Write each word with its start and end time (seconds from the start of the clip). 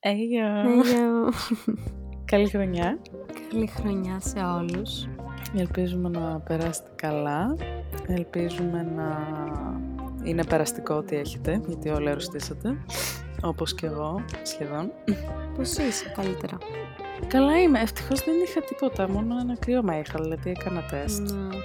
Αίγιο. 0.00 0.46
Αίγιο. 0.46 1.32
Καλή 2.30 2.48
χρονιά. 2.48 2.98
Καλή 3.50 3.66
χρονιά 3.66 4.20
σε 4.20 4.38
όλους. 4.38 5.08
Ελπίζουμε 5.56 6.08
να 6.08 6.40
περάσετε 6.40 6.90
καλά. 6.94 7.56
Ελπίζουμε 8.06 8.82
να 8.96 9.18
είναι 10.22 10.44
περαστικό 10.44 10.94
ό,τι 10.94 11.16
έχετε, 11.16 11.60
γιατί 11.66 11.88
όλοι 11.88 12.08
αρρωστήσατε. 12.08 12.76
Όπως 13.42 13.74
και 13.74 13.86
εγώ, 13.86 14.24
σχεδόν. 14.42 14.90
Πώς 15.56 15.76
είσαι 15.76 16.12
καλύτερα; 16.16 16.58
Καλά 17.26 17.60
είμαι. 17.60 17.80
Ευτυχώς 17.80 18.24
δεν 18.24 18.34
είχα 18.46 18.60
τίποτα, 18.60 19.08
μόνο 19.08 19.38
ένα 19.40 19.56
κρύωμα 19.58 19.98
είχα, 19.98 20.18
δηλαδή 20.22 20.50
έκανα 20.50 20.82
τεστ. 20.90 21.20
Ναι. 21.20 21.56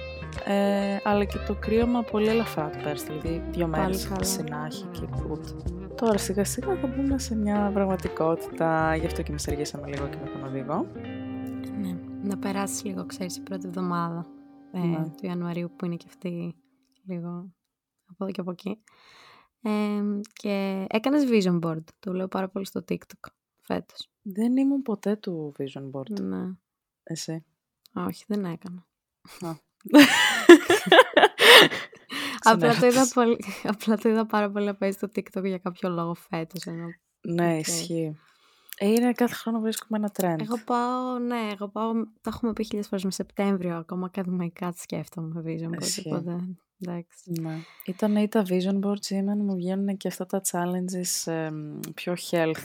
Ε, 0.54 1.00
αλλά 1.04 1.24
και 1.24 1.38
το 1.46 1.54
κρύωμα 1.54 2.02
πολύ 2.02 2.28
ελαφρά 2.28 2.70
το 2.70 2.78
πέρασε, 2.82 3.06
δηλαδή 3.06 3.42
δύο 3.50 3.68
Πάλι 3.68 3.82
μέρες 3.82 4.06
καλά. 4.08 4.24
συνάχη 4.24 4.84
και 4.92 5.06
πουτ. 5.06 5.44
Τώρα 5.96 6.18
σιγά 6.18 6.44
σιγά 6.44 6.76
θα 6.76 6.86
μπούμε 6.86 7.18
σε 7.18 7.34
μια 7.34 7.70
πραγματικότητα, 7.72 8.96
γι' 8.96 9.06
αυτό 9.06 9.22
και 9.22 9.32
με 9.32 9.38
αργήσαμε 9.48 9.86
λίγο 9.88 10.08
και 10.08 10.16
με 10.16 10.28
τον 10.30 10.44
οδηγό. 10.44 10.86
ναι. 11.80 11.98
Να 12.22 12.38
περάσεις 12.38 12.84
λίγο, 12.84 13.06
ξέρεις, 13.06 13.36
η 13.36 13.40
πρώτη 13.42 13.66
εβδομάδα 13.66 14.26
ε, 14.72 14.78
Ναι. 14.78 15.04
του 15.04 15.26
Ιανουαρίου 15.26 15.70
που 15.76 15.84
είναι 15.84 15.96
και 15.96 16.04
αυτή 16.08 16.56
λίγο 17.06 17.28
από 18.08 18.24
εδώ 18.24 18.30
και 18.32 18.40
από 18.40 18.50
εκεί. 18.50 18.78
Ε, 19.62 20.02
και 20.32 20.86
έκανες 20.88 21.24
vision 21.30 21.60
board. 21.60 21.84
Το 21.98 22.12
λέω 22.12 22.28
πάρα 22.28 22.48
πολύ 22.48 22.66
στο 22.66 22.84
TikTok 22.88 23.28
φέτος. 23.62 24.10
Δεν 24.22 24.56
ήμουν 24.56 24.82
ποτέ 24.82 25.16
του 25.16 25.52
Vision 25.58 25.90
Board. 25.90 26.20
Ναι. 26.20 26.44
Εσύ. 27.02 27.44
Όχι, 27.94 28.24
δεν 28.28 28.44
έκανα. 28.44 28.86
Α. 32.48 32.52
Απλά 32.52 32.68
το, 32.74 32.86
είδα 32.86 32.90
Συνέχισε. 32.90 33.14
πολύ, 33.14 33.38
απλά 33.72 33.96
το 33.96 34.08
είδα 34.08 34.26
πάρα 34.26 34.50
πολύ 34.50 34.66
να 34.66 34.74
παίζει 34.74 34.96
στο 34.96 35.08
TikTok 35.16 35.44
για 35.44 35.58
κάποιο 35.58 35.88
λόγο 35.88 36.14
φέτος. 36.14 36.64
Ενώ... 36.66 36.86
Ναι, 37.20 37.56
Οκ. 37.58 37.66
ισχύει. 37.66 38.16
Ε, 38.78 38.88
είναι 38.88 39.12
κάθε 39.12 39.34
χρόνο 39.34 39.60
βρίσκουμε 39.60 39.98
ένα 39.98 40.10
trend. 40.16 40.40
Εγώ 40.42 40.58
πάω, 40.64 41.18
ναι, 41.18 41.50
εγώ 41.52 41.68
πάω, 41.68 41.92
τα 41.94 42.30
έχουμε 42.34 42.52
πει 42.52 42.64
χίλιες 42.64 42.86
φορές 42.88 43.04
με 43.04 43.10
Σεπτέμβριο, 43.10 43.76
ακόμα 43.76 44.06
ακαδημαϊκά 44.06 44.72
το 44.72 44.80
σκέφτομαι 44.80 45.42
vision 45.46 45.68
board, 45.68 45.80
Ισχύει. 45.80 46.08
οπότε 46.12 46.40
εντάξει. 46.80 47.30
Ναι. 47.40 47.58
Ήταν 47.86 48.16
ή 48.16 48.28
τα 48.28 48.42
vision 48.48 48.80
boards 48.80 49.06
ή 49.08 49.16
εμένα 49.16 49.42
μου 49.42 49.54
βγαίνουν 49.54 49.96
και 49.96 50.08
αυτά 50.08 50.26
τα 50.26 50.40
challenges 50.50 51.32
εμ, 51.32 51.78
πιο 51.94 52.14
health 52.30 52.62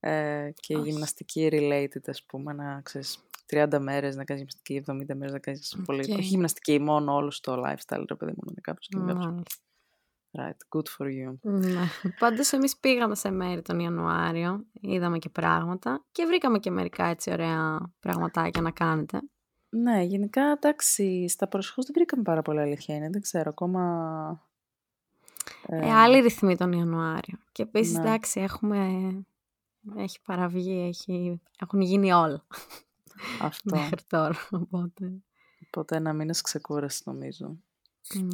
ε, 0.00 0.50
και 0.54 0.76
Όχι. 0.76 0.90
γυμναστική 0.90 1.48
related 1.52 2.02
ας 2.06 2.22
πούμε 2.24 2.52
να 2.52 2.80
ξέρεις 2.80 3.18
30 3.50 3.78
μέρες 3.78 4.16
να 4.16 4.24
κάνεις 4.24 4.42
γυμναστική, 4.42 4.84
70 4.86 5.16
μέρες 5.16 5.32
να 5.32 5.38
κάνεις 5.38 5.76
πολύ, 5.84 6.00
Οκ. 6.00 6.18
όχι 6.18 6.28
γυμναστική 6.28 6.80
μόνο 6.80 7.14
όλος 7.14 7.40
το 7.40 7.52
lifestyle 7.52 8.04
ρε 8.08 8.14
παιδί 8.14 8.32
μου 8.32 8.42
να 8.44 8.50
είναι 8.50 8.60
κάπως 8.60 8.86
και 8.88 8.98
κάπως. 8.98 9.26
Μάλιστα. 9.26 9.42
Right, 10.38 10.78
good 10.78 10.86
for 10.98 11.06
you. 11.06 11.34
Ναι. 11.40 11.88
Πάντως 12.18 12.52
εμείς 12.52 12.76
πήγαμε 12.76 13.14
σε 13.14 13.30
μέρη 13.30 13.62
τον 13.62 13.78
Ιανουάριο, 13.78 14.64
είδαμε 14.80 15.18
και 15.18 15.28
πράγματα 15.28 16.04
και 16.12 16.24
βρήκαμε 16.26 16.58
και 16.58 16.70
μερικά 16.70 17.04
έτσι 17.04 17.30
ωραία 17.30 17.92
πραγματάκια 18.00 18.62
να 18.62 18.70
κάνετε. 18.70 19.20
Ναι, 19.68 20.02
γενικά 20.02 20.42
εντάξει, 20.42 21.28
στα 21.28 21.48
προσεχώς 21.48 21.84
δεν 21.84 21.94
βρήκαμε 21.94 22.22
πάρα 22.22 22.42
πολλά 22.42 22.62
αλήθεια 22.62 22.94
είναι, 22.94 23.08
δεν 23.10 23.20
ξέρω 23.20 23.50
ακόμα... 23.50 24.44
Ε, 25.66 25.92
άλλη 25.92 26.20
ρυθμή 26.20 26.56
τον 26.56 26.72
Ιανουάριο. 26.72 27.38
Και 27.52 27.62
επίσης, 27.62 27.94
ναι. 27.94 28.00
εντάξει, 28.00 28.40
έχουμε... 28.40 28.88
Έχει 29.96 30.20
παραβγεί, 30.22 30.86
έχει... 30.88 31.40
έχουν 31.58 31.80
γίνει 31.80 32.12
όλα 32.12 32.46
Αυτό. 33.40 33.76
μέχρι 33.76 34.02
τώρα. 34.06 34.36
Οπότε. 34.50 35.12
Οπότε 35.66 35.96
ένα 35.96 36.12
μήνας 36.12 36.40
ξεκούρασης 36.40 37.04
νομίζω. 37.06 37.56
μ. 38.14 38.28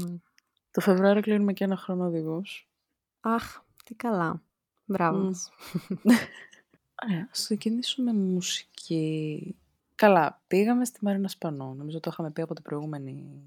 Το 0.70 0.80
Φεβρουάριο 0.80 1.22
κλείνουμε 1.22 1.52
και 1.52 1.64
ένα 1.64 1.76
χρόνο 1.76 2.04
οδηγούς. 2.06 2.68
Αχ, 3.20 3.60
τι 3.84 3.94
καλά. 3.94 4.42
Μπράβο 4.84 5.18
Μμ. 5.18 5.24
μας. 5.24 5.50
Ωραία, 7.04 7.28
ας 7.30 7.42
ξεκινήσουμε 7.42 8.12
με 8.12 8.18
μουσική. 8.18 9.56
Καλά, 9.94 10.42
πήγαμε 10.46 10.84
στη 10.84 11.04
Μαρίνα 11.04 11.28
Σπανού. 11.28 11.74
Νομίζω 11.74 12.00
το 12.00 12.10
είχαμε 12.12 12.30
πει 12.30 12.42
από 12.42 12.54
την 12.54 12.62
προηγούμενη. 12.62 13.42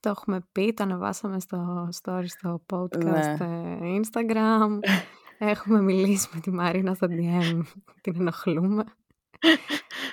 Το 0.00 0.08
έχουμε 0.08 0.46
πει, 0.52 0.74
το 0.74 0.82
ανεβάσαμε 0.82 1.40
στο 1.40 1.88
story, 2.02 2.24
στο 2.26 2.62
podcast, 2.72 2.98
Ναι. 3.04 3.36
ε, 3.40 4.00
Instagram. 4.00 4.78
Έχουμε 5.38 5.82
μιλήσει 5.82 6.28
με 6.34 6.40
τη 6.40 6.50
Μαρίνα 6.50 6.94
στο 6.94 7.06
DM, 7.10 7.62
την 8.00 8.14
ενοχλούμε. 8.20 8.84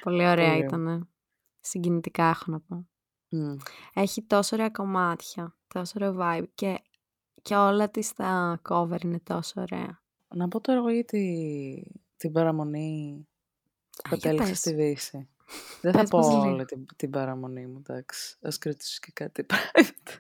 Πολύ 0.01 0.27
ωραία 0.27 0.51
Πολύ. 0.53 0.63
ήταν. 0.65 1.09
Συγκινητικά 1.59 2.29
έχω 2.29 2.43
να 2.51 2.59
πω. 2.59 2.87
Μμ. 3.29 3.55
Έχει 3.93 4.21
τόσο 4.23 4.55
ωραία 4.55 4.69
κομμάτια, 4.69 5.55
τόσο 5.67 5.93
ωραίο 5.95 6.15
vibe 6.19 6.45
και, 6.55 6.79
και 7.41 7.55
όλα 7.55 7.89
της 7.89 8.13
τα 8.13 8.61
cover 8.69 9.03
είναι 9.03 9.19
τόσο 9.19 9.61
ωραία. 9.61 10.03
Να 10.35 10.47
πω 10.47 10.61
τώρα 10.61 10.79
εγώ 10.79 10.89
για 10.89 11.05
τη- 11.05 11.83
την 12.17 12.31
παραμονή 12.31 13.27
που 13.91 14.01
Α, 14.03 14.07
για 14.09 14.17
κατέληξα 14.17 14.47
πες. 14.49 14.57
στη 14.59 14.73
Δύση. 14.73 15.29
Δεν 15.81 15.93
θα 15.93 15.99
Πες 15.99 16.09
πω 16.09 16.17
μας 16.17 16.27
λίγο. 16.27 16.41
όλη 16.41 16.65
την, 16.65 16.85
την 16.95 17.09
παραμονή 17.09 17.65
μου, 17.67 17.77
εντάξει. 17.87 18.37
Ας 18.41 18.57
κρατήσω 18.57 18.97
και 19.01 19.11
κάτι 19.13 19.45
private. 19.49 20.17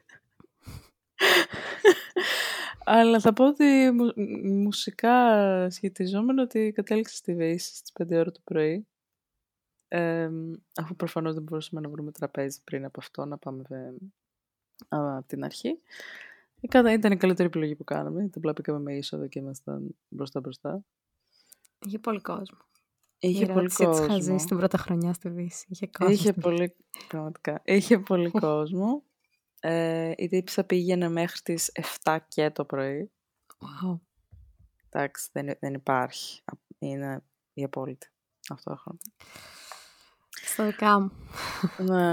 Αλλά 2.87 3.19
θα 3.19 3.33
πω 3.33 3.47
ότι 3.47 3.91
μου- 3.93 4.13
μ- 4.15 4.45
μουσικά 4.45 5.69
σχετιζόμενο 5.69 6.41
ότι 6.41 6.71
κατέληξα 6.75 7.15
στη 7.15 7.33
Δύση 7.33 7.75
στις 7.75 7.91
5 7.99 8.15
ώρα 8.19 8.31
το 8.31 8.39
πρωί. 8.43 8.87
Ε, 9.87 10.29
αφού 10.75 10.95
προφανώς 10.95 11.33
δεν 11.33 11.43
μπορούσαμε 11.43 11.81
να 11.81 11.89
βρούμε 11.89 12.11
τραπέζι 12.11 12.61
πριν 12.63 12.85
από 12.85 12.99
αυτό, 12.99 13.25
να 13.25 13.37
πάμε 13.37 13.63
ε, 13.69 13.75
α, 14.95 15.17
από 15.17 15.27
την 15.27 15.43
αρχή. 15.43 15.79
Ε, 16.61 16.67
κατά- 16.67 16.93
Ήταν 16.93 17.11
η 17.11 17.17
καλύτερη 17.17 17.47
επιλογή 17.47 17.75
που 17.75 17.83
κάναμε. 17.83 18.21
γιατί 18.21 18.37
Απλά 18.37 18.53
πήγαμε 18.53 18.79
με 18.79 18.95
είσοδο 18.97 19.27
και 19.27 19.39
ήμασταν 19.39 19.95
μπροστά 20.09 20.39
μπροστά. 20.39 20.83
Είχε 21.85 21.99
πολύ 21.99 22.21
κόσμο. 22.21 22.57
Είχε 23.19 23.43
Η 23.43 23.47
πολύ 23.47 23.57
ερώτηση 23.59 23.85
της 23.85 23.97
είχα 23.97 24.07
κόσμο. 24.07 24.21
ζήσει 24.21 24.45
την 24.45 24.57
πρώτα 24.57 24.77
χρονιά 24.77 25.13
στη 25.13 25.29
Δύση. 25.29 25.65
Είχε 25.69 25.87
κόσμο. 25.87 26.13
Είχε 26.13 26.31
στη 26.31 26.39
πολύ, 26.39 26.75
πραγματικά, 27.07 27.61
είχε 27.65 27.99
πολύ 27.99 28.29
κόσμο. 28.31 29.03
Ε, 29.59 30.11
η 30.17 30.27
τύψα 30.27 30.63
πήγαινε 30.63 31.09
μέχρι 31.09 31.39
τις 31.41 31.71
7 32.03 32.17
και 32.27 32.51
το 32.51 32.65
πρωί. 32.65 33.11
Wow. 33.57 33.99
Εντάξει, 34.89 35.29
δεν, 35.31 35.57
δεν 35.59 35.73
υπάρχει. 35.73 36.41
Α- 36.45 36.57
Είναι 36.79 37.23
η 37.53 37.63
απόλυτη. 37.63 38.09
Αυτό 38.49 38.71
έχω 38.71 38.83
να 38.91 38.95
πω. 38.97 39.25
Στα 40.55 40.65
δικά 40.65 40.99
μου. 40.99 41.11
Ναι. 41.77 42.09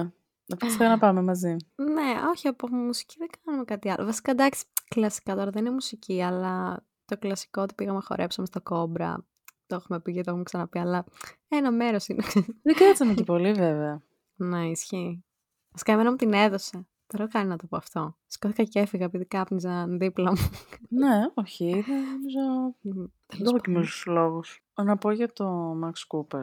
Να 0.47 0.57
πας 0.59 0.77
να 0.79 0.99
πάμε 0.99 1.23
μαζί. 1.23 1.57
Ναι, 1.75 2.21
όχι, 2.31 2.49
από 2.49 2.69
μουσική 2.69 3.15
δεν 3.19 3.29
κάνουμε 3.45 3.65
κάτι 3.65 3.91
άλλο. 3.91 4.05
Βασικά, 4.05 4.31
εντάξει, 4.31 4.65
κλασικά 4.89 5.35
τώρα 5.35 5.51
δεν 5.51 5.65
είναι 5.65 5.75
μουσική, 5.75 6.23
αλλά 6.23 6.85
το 7.05 7.19
κλασικό 7.19 7.63
ότι 7.63 7.75
πήγαμε 7.75 8.01
χορέψαμε 8.03 8.47
στο 8.47 8.61
κόμπρα. 8.61 9.27
Το 9.67 9.75
έχουμε 9.75 10.01
πει 10.01 10.13
και 10.13 10.21
το 10.23 10.31
έχουμε 10.31 10.43
ξαναπεί, 10.43 10.79
αλλά 10.79 11.05
ένα 11.49 11.71
μέρος 11.71 12.09
είναι. 12.09 12.23
Δεν 12.63 12.75
κάτσαμε 12.75 13.15
και 13.15 13.25
πολύ 13.25 13.53
βέβαια. 13.53 14.03
ναι, 14.35 14.67
ισχύει. 14.67 15.25
Βασικά, 15.71 15.93
εμένα 15.93 16.11
μου 16.11 16.17
την 16.17 16.33
έδωσε. 16.33 16.87
Τώρα 17.07 17.29
κάνει 17.29 17.49
να 17.49 17.57
το 17.57 17.67
πω 17.67 17.77
αυτό. 17.77 18.17
Σκόθηκα 18.27 18.63
και 18.63 18.81
έφυγα 18.81 19.05
επειδή 19.05 19.25
κάπνιζαν 19.25 19.99
δίπλα 19.99 20.31
μου. 20.31 20.51
ναι, 20.89 21.21
όχι. 21.35 21.85
Δεν 21.87 22.03
νομίζω... 22.03 22.75
Τέλος 22.83 23.11
Δεν 23.27 23.47
έχω 23.47 23.55
και 23.55 23.61
πάντων. 23.61 23.75
μίλους 23.75 24.05
λόγους. 24.07 24.63
Να 24.83 24.97
πω 24.97 25.11
για 25.11 25.33
το 25.33 25.73
Max 25.85 25.93
Cooper. 26.09 26.43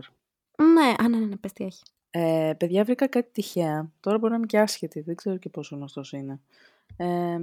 Ναι, 0.64 0.94
α, 0.98 1.08
ναι, 1.08 1.18
ναι, 1.18 1.26
ναι, 1.26 1.38
πες 1.38 1.54
τι 1.54 1.64
έχει. 1.64 1.84
Ε, 2.10 2.54
παιδιά, 2.58 2.84
βρήκα 2.84 3.08
κάτι 3.08 3.30
τυχαία. 3.32 3.92
Τώρα 4.00 4.18
μπορεί 4.18 4.32
να 4.32 4.38
είμαι 4.38 4.46
και 4.46 4.60
άσχετη, 4.60 5.02
δεν 5.02 5.16
ξέρω 5.16 5.38
και 5.38 5.50
πόσο 5.50 5.76
γνωστός 5.76 6.12
είναι. 6.12 6.40
Ε, 6.98 7.38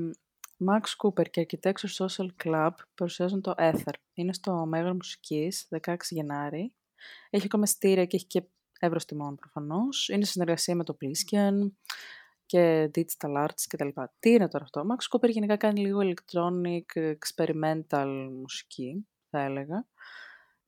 Max 0.67 1.07
Cooper 1.07 1.31
και 1.31 1.47
Architecture 1.47 2.07
Social 2.07 2.27
Club 2.45 2.71
παρουσιάζουν 2.95 3.41
το 3.41 3.55
Ether. 3.59 3.93
Είναι 4.15 4.33
στο 4.33 4.67
Μέγαρο 4.67 4.95
Μουσικής, 4.95 5.69
16 5.87 5.97
Γενάρη. 6.09 6.73
Έχει 7.31 7.49
κομμεστήρια 7.49 8.05
και 8.05 8.17
έχει 8.17 8.27
και 8.27 8.43
εύρος 8.81 9.05
τιμών 9.05 9.35
προφανώς. 9.35 10.09
Είναι 10.09 10.25
σε 10.25 10.31
συνεργασία 10.31 10.75
με 10.75 10.85
το 10.85 10.97
Plisken 11.01 11.71
και 12.47 12.91
Digital 12.95 13.45
Arts 13.45 13.63
κτλ. 13.69 13.89
Τι 14.19 14.31
είναι 14.31 14.49
τώρα 14.49 14.65
αυτό; 14.65 14.87
Max 14.91 15.17
Cooper 15.17 15.31
γενικά 15.31 15.57
κάνει 15.57 15.81
λίγο 15.81 16.01
electronic, 16.03 17.15
experimental 17.19 18.29
μουσική, 18.41 19.07
θα 19.31 19.41
έλεγα. 19.41 19.87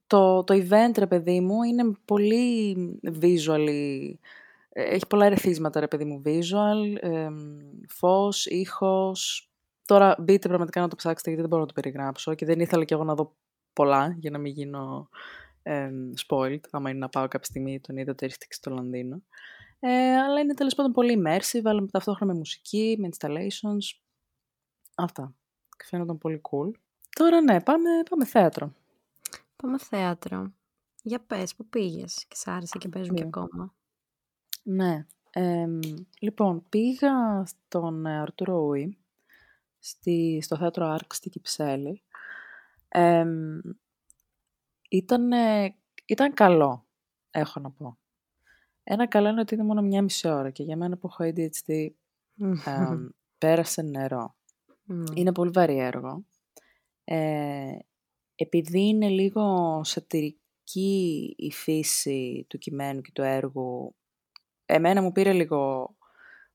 Το, 0.08 0.44
το 0.44 0.54
event, 0.54 0.98
ρε 0.98 1.06
παιδί 1.06 1.40
μου, 1.40 1.62
είναι 1.62 1.92
πολύ 2.04 2.76
visually, 3.20 4.12
ε, 4.68 4.82
έχει 4.82 5.06
πολλά 5.06 5.26
ερεθίσματα, 5.26 5.80
ρε 5.80 5.88
παιδί 5.88 6.04
μου, 6.04 6.22
visual, 6.24 6.96
εμ, 7.00 7.58
φως, 7.88 8.46
ήχος. 8.46 9.50
Τώρα 9.84 10.16
μπείτε 10.18 10.48
πραγματικά 10.48 10.80
να 10.80 10.88
το 10.88 10.96
ψάξετε 10.96 11.30
γιατί 11.30 11.40
δεν 11.40 11.48
μπορώ 11.48 11.60
να 11.62 11.68
το 11.74 11.80
περιγράψω 11.80 12.34
και 12.34 12.44
δεν 12.44 12.60
ήθελα 12.60 12.84
κι 12.84 12.92
εγώ 12.92 13.04
να 13.04 13.14
δω 13.14 13.36
πολλά 13.72 14.16
για 14.18 14.30
να 14.30 14.38
μην 14.38 14.52
γίνω 14.52 15.08
εμ, 15.62 16.10
spoiled, 16.26 16.60
άμα 16.70 16.90
είναι 16.90 16.98
να 16.98 17.08
πάω 17.08 17.28
κάποια 17.28 17.48
στιγμή 17.48 17.80
τον 17.80 17.96
είδα 17.96 18.14
το 18.14 18.26
ρίχτηκε 18.26 18.54
στο 18.54 18.70
Λονδίνο. 18.70 19.22
Ε, 19.80 20.16
αλλά 20.16 20.40
είναι 20.40 20.54
τέλος 20.54 20.74
πάντων 20.74 20.92
πολύ 20.92 21.22
immersive, 21.22 21.64
αλλά 21.64 21.80
με 21.80 21.86
ταυτόχρονα 21.86 22.32
με 22.32 22.38
μουσική, 22.38 22.96
με 23.00 23.08
installations. 23.12 23.98
Αυτά. 24.94 25.34
Και 25.76 25.84
φαίνονταν 25.84 26.18
πολύ 26.18 26.40
cool. 26.50 26.70
Τώρα 27.16 27.40
ναι, 27.40 27.60
πάμε, 27.60 27.90
πάμε 28.10 28.24
θέατρο. 28.24 28.72
Πάμε 29.62 29.78
θέατρο. 29.78 30.52
Για 31.02 31.20
πες, 31.20 31.54
πού 31.54 31.66
πήγες 31.68 32.24
και 32.28 32.36
σ' 32.36 32.46
άρεσε 32.46 32.78
και 32.78 32.88
παίζουν 32.88 33.14
και 33.14 33.24
Πήγα. 33.24 33.42
ακόμα. 33.42 33.74
Ναι. 34.62 35.06
εμ, 35.30 35.78
λοιπόν, 36.20 36.68
πήγα 36.68 37.44
στον 37.46 38.06
ε, 38.06 38.18
Αρτούρο 38.18 38.58
Ούι, 38.60 38.98
στη, 39.78 40.40
στο 40.42 40.56
θέατρο 40.56 40.86
Άρκ 40.86 41.14
στη 41.14 41.28
Κυψέλη. 41.30 42.02
Εμ, 42.88 43.58
Ήταν, 44.88 45.30
ήταν 46.06 46.34
καλό, 46.34 46.86
έχω 47.30 47.60
να 47.60 47.70
πω. 47.70 47.98
Ένα 48.84 49.06
καλό 49.06 49.28
είναι 49.28 49.40
ότι 49.40 49.54
είναι 49.54 49.64
μόνο 49.64 49.82
μια 49.82 50.02
μισή 50.02 50.28
ώρα 50.28 50.50
και 50.50 50.62
για 50.62 50.76
μένα 50.76 50.96
που 50.96 51.06
έχω 51.06 51.32
ADHD 51.34 51.88
πέρασε 53.38 53.82
νερό. 53.82 54.36
Είναι 55.14 55.32
πολύ 55.32 55.50
βαρύ 55.50 55.78
έργο. 55.78 56.24
Ε, 57.04 57.78
επειδή 58.40 58.80
είναι 58.80 59.08
λίγο 59.08 59.80
σατυρική 59.84 61.34
η 61.36 61.52
φύση 61.52 62.46
του 62.48 62.58
κειμένου 62.58 63.00
και 63.00 63.10
του 63.14 63.22
έργου, 63.22 63.94
εμένα 64.66 65.02
μου 65.02 65.12
πήρε 65.12 65.32
λίγο, 65.32 65.90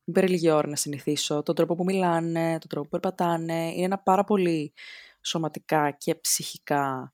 μου 0.04 0.14
πήρε 0.14 0.28
λίγη 0.28 0.50
ώρα 0.50 0.68
να 0.68 0.76
συνηθίσω 0.76 1.44
τον 1.44 1.56
τρόπο 1.56 1.76
που 1.76 1.84
μιλάνε, 1.84 2.58
τον 2.60 2.70
τρόπο 2.70 2.90
που 2.90 3.00
περπατάνε. 3.00 3.72
Είναι 3.74 3.86
ένα 3.86 4.00
πάρα 4.00 4.24
πολύ 4.24 4.74
σωματικά 5.22 5.92
και 5.92 6.16
ψυχικά 6.16 7.14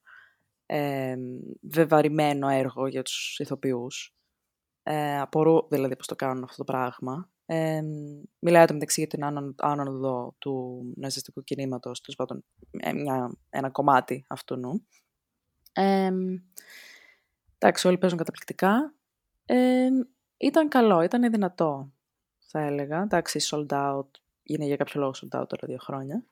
ε, 0.66 1.16
βεβαρημένο 1.62 2.48
έργο 2.48 2.88
για 2.88 3.02
τους 3.02 3.40
ηθοποιούς. 3.40 4.16
Ε, 4.84 5.20
απορώ 5.20 5.68
δηλαδή 5.70 5.96
πώς 5.96 6.08
το 6.08 6.16
κάνουν 6.16 6.44
αυτό 6.44 6.58
το 6.58 6.64
πράγμα. 6.64 7.30
Ε, 7.52 7.82
μιλάει 8.40 8.66
το 8.66 8.74
μεταξύ 8.74 9.00
για 9.00 9.10
την 9.10 9.24
άνοδο 9.58 10.36
του 10.38 10.84
ναζιστικού 10.96 11.44
κινήματος, 11.44 12.02
τέλος 12.02 12.16
πάντων 12.16 12.44
μια, 12.94 13.38
ένα 13.50 13.70
κομμάτι 13.70 14.26
αυτού 14.28 14.56
νου. 14.56 14.86
Ε, 15.74 16.12
εντάξει, 17.58 17.88
όλοι 17.88 17.98
παίζουν 17.98 18.18
καταπληκτικά. 18.18 18.94
Ε, 19.46 19.88
ήταν 20.38 20.70
καλό, 20.70 21.02
ήταν 21.02 21.32
δυνατό, 21.32 21.92
θα 22.38 22.60
έλεγα. 22.60 23.02
Εντάξει, 23.02 23.40
sold 23.52 23.68
out, 23.68 24.08
είναι 24.44 24.66
για 24.66 24.76
κάποιο 24.76 25.00
λόγο 25.00 25.12
sold 25.16 25.40
out 25.40 25.48
τώρα 25.48 25.68
δύο 25.68 25.78
χρόνια. 25.78 26.24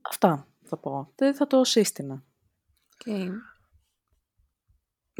Αυτά 0.00 0.46
θα 0.64 0.76
πω. 0.76 1.12
Δεν 1.14 1.34
θα 1.34 1.46
το 1.46 1.64
σύστηνα. 1.64 2.24
Okay. 3.04 3.28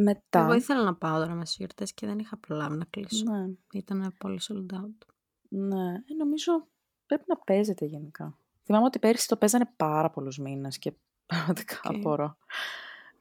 Μετά... 0.03 0.41
Εγώ 0.41 0.55
ήθελα 0.55 0.83
να 0.83 0.95
πάω 0.95 1.19
τώρα 1.19 1.35
μες 1.35 1.57
γιορτές 1.57 1.95
και 1.95 2.07
δεν 2.07 2.19
είχα 2.19 2.37
προλάβει 2.37 2.77
να 2.77 2.85
κλείσω. 2.85 3.25
Ναι. 3.25 3.47
Ήταν 3.73 4.15
πολύ 4.19 4.41
sold 4.43 4.75
out. 4.75 5.07
Ναι, 5.49 5.95
ε, 5.95 6.15
νομίζω 6.19 6.67
πρέπει 7.07 7.25
να 7.27 7.37
παίζεται 7.37 7.85
γενικά. 7.85 8.39
Θυμάμαι 8.65 8.85
ότι 8.85 8.99
πέρυσι 8.99 9.29
το 9.29 9.37
παίζανε 9.37 9.73
πάρα 9.77 10.11
πολλούς 10.11 10.39
μήνες 10.39 10.79
και 10.79 10.93
πραγματικά 11.27 11.81
okay. 11.85 11.95
απορώ 11.95 12.37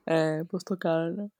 ε, 0.03 0.41
πώς 0.49 0.63
το 0.63 0.77
κάνανε. 0.77 1.31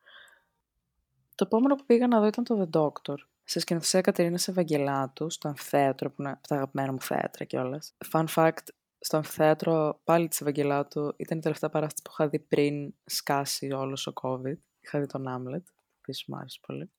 Το 1.36 1.46
επόμενο 1.46 1.76
που 1.76 1.86
πήγα 1.86 2.08
να 2.08 2.20
δω 2.20 2.26
ήταν 2.26 2.44
το 2.44 2.70
The 2.72 2.80
Doctor. 2.80 3.16
Σε 3.44 3.60
σκηνοθεσία 3.60 4.02
Κατερίνα 4.02 4.40
Ευαγγελάτου, 4.46 5.30
στο 5.30 5.48
αμφιθέατρο, 5.48 6.12
που 6.12 6.22
είναι 6.22 6.40
τα 6.48 6.56
αγαπημένα 6.56 6.92
μου 6.92 7.02
θέατρα 7.02 7.46
κιόλας. 7.46 7.94
Fun 8.12 8.26
fact, 8.36 8.68
στο 9.00 9.18
αμφιθέατρο 9.18 10.02
πάλι 10.04 10.28
της 10.28 10.42
Ευαγγελάτου 10.42 11.14
ήταν 11.18 11.38
η 11.38 11.42
τελευταία 11.42 11.70
παράστασης 11.70 12.04
που 12.04 12.12
είχα 12.12 12.30
δει 12.30 12.40
πριν 12.40 12.94
σκάσει 13.06 13.72
όλος 13.72 14.08
ο 14.08 14.14
COVID. 14.22 14.58
Είχα 14.80 15.00
δει 15.00 15.06
τον 15.06 15.28
Άμλετ, 15.28 15.68
επίσης 16.02 16.26
μου 16.28 16.38
άρεσε 16.38 16.60
πολύ. 16.68 16.92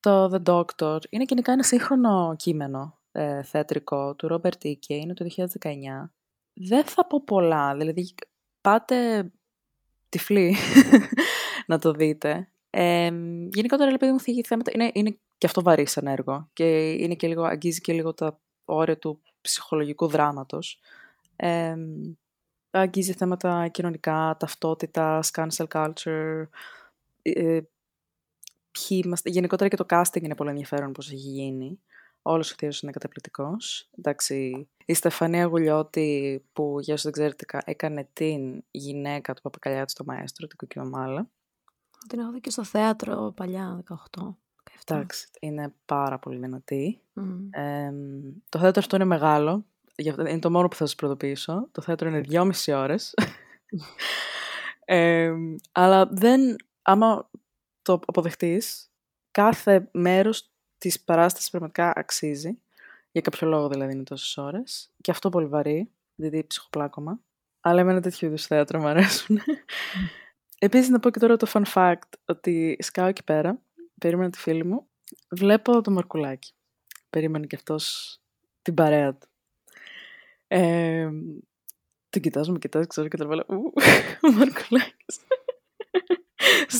το 0.00 0.30
The 0.32 0.42
Doctor 0.42 1.00
είναι 1.08 1.24
γενικά 1.28 1.52
ένα 1.52 1.62
σύγχρονο 1.62 2.34
κείμενο 2.38 2.98
ε, 3.12 3.42
θεατρικό 3.42 4.14
του 4.14 4.28
Ρόμπερτ 4.28 4.64
Ίκε, 4.64 4.94
είναι 4.94 5.14
το 5.14 5.26
2019. 5.36 5.46
Δεν 6.52 6.84
θα 6.84 7.06
πω 7.06 7.24
πολλά, 7.24 7.76
δηλαδή 7.76 8.14
πάτε 8.60 9.30
τυφλοί 10.08 10.56
να 11.66 11.78
το 11.78 11.92
δείτε. 11.92 12.48
Ε, 12.70 13.06
γενικότερα, 13.48 13.90
επειδή 13.90 14.12
μου 14.12 14.20
θίγει 14.20 14.42
θέματα, 14.42 14.70
είναι, 14.74 14.90
είναι 14.94 15.18
και 15.38 15.46
αυτό 15.46 15.62
βαρύ 15.62 15.86
σαν 15.86 16.06
έργο 16.06 16.48
και 16.52 16.92
είναι 16.92 17.14
και 17.14 17.28
λίγο, 17.28 17.42
αγγίζει 17.42 17.80
και 17.80 17.92
λίγο 17.92 18.14
τα 18.14 18.40
όρια 18.64 18.98
του 18.98 19.20
ψυχολογικού 19.40 20.06
δράματος. 20.06 20.80
Ε, 21.36 21.76
αγγίζει 22.80 23.12
θέματα 23.12 23.68
κοινωνικά, 23.68 24.36
ταυτότητα, 24.38 25.20
cancel 25.32 25.66
culture, 25.72 26.46
ε, 27.22 27.60
είμαστε. 28.88 29.30
Γενικότερα 29.30 29.68
και 29.68 29.76
το 29.76 29.86
casting 29.88 30.22
είναι 30.22 30.34
πολύ 30.34 30.50
ενδιαφέρον 30.50 30.92
πώς 30.92 31.06
έχει 31.06 31.16
γίνει. 31.16 31.80
Όλος 32.22 32.52
ο 32.52 32.54
θείος 32.58 32.82
είναι 32.82 32.92
καταπληκτικός. 32.92 33.90
Εντάξει, 33.98 34.68
η 34.84 34.94
Στεφανία 34.94 35.44
Γουλιώτη, 35.44 36.44
που 36.52 36.76
για 36.80 36.94
όσους 36.94 37.02
δεν 37.02 37.12
ξέρετε 37.12 37.44
έκανε 37.64 38.08
την 38.12 38.64
γυναίκα 38.70 39.34
του 39.34 39.42
Παπακαλιάτη 39.42 39.90
στο 39.90 40.04
Μαέστρο, 40.04 40.46
την 40.46 40.56
Κοκκινομάλα. 40.56 41.28
Την 42.08 42.18
έχω 42.18 42.32
δει 42.32 42.40
και 42.40 42.50
στο 42.50 42.64
θέατρο 42.64 43.32
παλιά, 43.36 43.84
18. 43.88 44.36
Εντάξει, 44.88 45.28
είναι 45.40 45.74
πάρα 45.84 46.18
πολύ 46.18 46.38
δυνατή. 46.38 47.00
Ε, 47.50 47.92
το 48.48 48.58
θέατρο 48.58 48.80
αυτό 48.80 48.96
είναι 48.96 49.04
μεγάλο. 49.04 49.64
Είναι 49.96 50.38
το 50.38 50.50
μόνο 50.50 50.68
που 50.68 50.76
θα 50.76 50.86
σας 50.86 50.94
προειδοποιήσω. 50.94 51.68
Το 51.72 51.82
θέατρο 51.82 52.08
είναι 52.08 52.20
δυόμιση 52.20 52.72
ώρες. 52.72 53.14
ε, 54.84 55.32
αλλά 55.72 56.06
δεν, 56.06 56.56
άμα 56.82 57.30
το 57.82 58.00
αποδεχτείς, 58.06 58.90
κάθε 59.30 59.88
μέρος 59.92 60.50
της 60.78 61.00
παράστασης 61.00 61.50
πραγματικά 61.50 61.92
αξίζει. 61.96 62.58
Για 63.12 63.20
κάποιο 63.20 63.48
λόγο 63.48 63.68
δηλαδή 63.68 63.92
είναι 63.92 64.02
τόσες 64.02 64.36
ώρες. 64.36 64.90
Και 65.00 65.10
αυτό 65.10 65.28
πολύ 65.28 65.46
βαρύ, 65.46 65.90
δηλαδή 66.14 66.44
ψυχοπλάκωμα. 66.46 67.20
Αλλά 67.60 67.80
εμένα 67.80 68.00
τέτοιο 68.00 68.28
είδους 68.28 68.46
θέατρο 68.46 68.80
μου 68.80 68.86
αρέσουν. 68.86 69.40
Επίσης 70.58 70.88
να 70.88 71.00
πω 71.00 71.10
και 71.10 71.18
τώρα 71.18 71.36
το 71.36 71.50
fun 71.52 71.62
fact 71.74 72.08
ότι 72.24 72.76
σκάω 72.80 73.06
εκεί 73.06 73.24
πέρα, 73.24 73.58
περίμενα 73.98 74.30
τη 74.30 74.38
φίλη 74.38 74.64
μου, 74.64 74.86
βλέπω 75.28 75.80
το 75.80 75.90
Μαρκουλάκι. 75.90 76.52
Περίμενε 77.10 77.46
και 77.46 77.56
αυτός 77.56 78.16
την 78.62 78.74
παρέα 78.74 79.14
του. 79.14 79.28
Ε, 80.48 81.08
τον 82.08 82.22
κοιτάζω, 82.22 82.52
με 82.52 82.58
κοιτάζει, 82.58 82.86
ξέρω 82.86 83.08
και 83.08 83.16
τον 83.16 83.28
βάλω. 83.28 83.44
Ου, 83.48 83.72
ο 84.28 84.32
Μαρκουλάκης. 84.32 85.18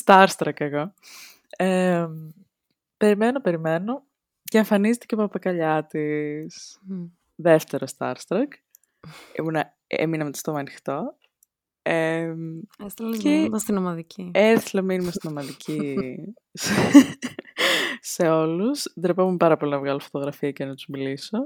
Starstruck 0.05 0.61
εγώ. 0.61 0.95
Ε, 1.57 2.07
περιμένω, 2.97 3.41
περιμένω 3.41 4.07
και 4.43 4.59
εμφανίστηκε 4.59 5.15
ο 5.15 5.19
Παπακαλιάτης. 5.19 6.81
Mm. 6.91 7.11
Δεύτερο 7.35 7.87
Starstruck. 7.99 8.49
Ήμουνα, 9.39 9.77
έμεινα 9.87 10.25
με 10.25 10.31
το 10.31 10.39
στόμα 10.39 10.59
ανοιχτό. 10.59 11.17
Ε, 11.83 12.35
Έστειλες 12.85 13.19
και... 13.19 13.29
μήνυμα 13.29 13.59
στην 13.59 13.77
ομαδική. 13.77 14.31
Έστειλε 14.35 14.83
μήνυμα 14.83 15.11
στην 15.11 15.31
ομαδική 15.31 15.97
σε 18.01 18.29
όλους. 18.29 18.93
Ντρεπόμουν 19.01 19.37
πάρα 19.37 19.57
πολύ 19.57 19.71
να 19.71 19.79
βγάλω 19.79 19.99
φωτογραφία 19.99 20.51
και 20.51 20.65
να 20.65 20.75
τους 20.75 20.87
μιλήσω. 20.87 21.39